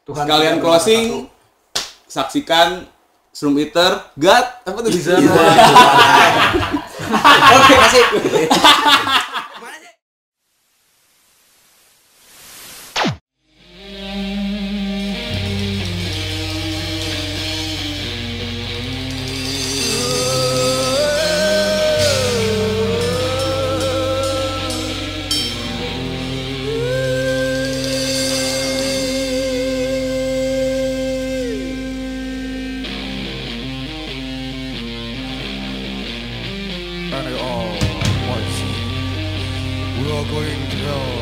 Tuhan 0.05 0.23
sekalian 0.27 0.55
closing 0.61 1.03
saksikan 2.05 2.85
Shroom 3.33 3.57
Eater 3.57 3.97
God 4.13 4.45
apa 4.61 4.77
tuh 4.77 4.91
Isn't 4.93 5.23
one 5.25 5.49
eye. 5.49 6.79
Oke, 7.57 7.73
kasih. 7.73 8.05
going 40.29 40.69
to 40.69 40.77
hell 40.77 41.18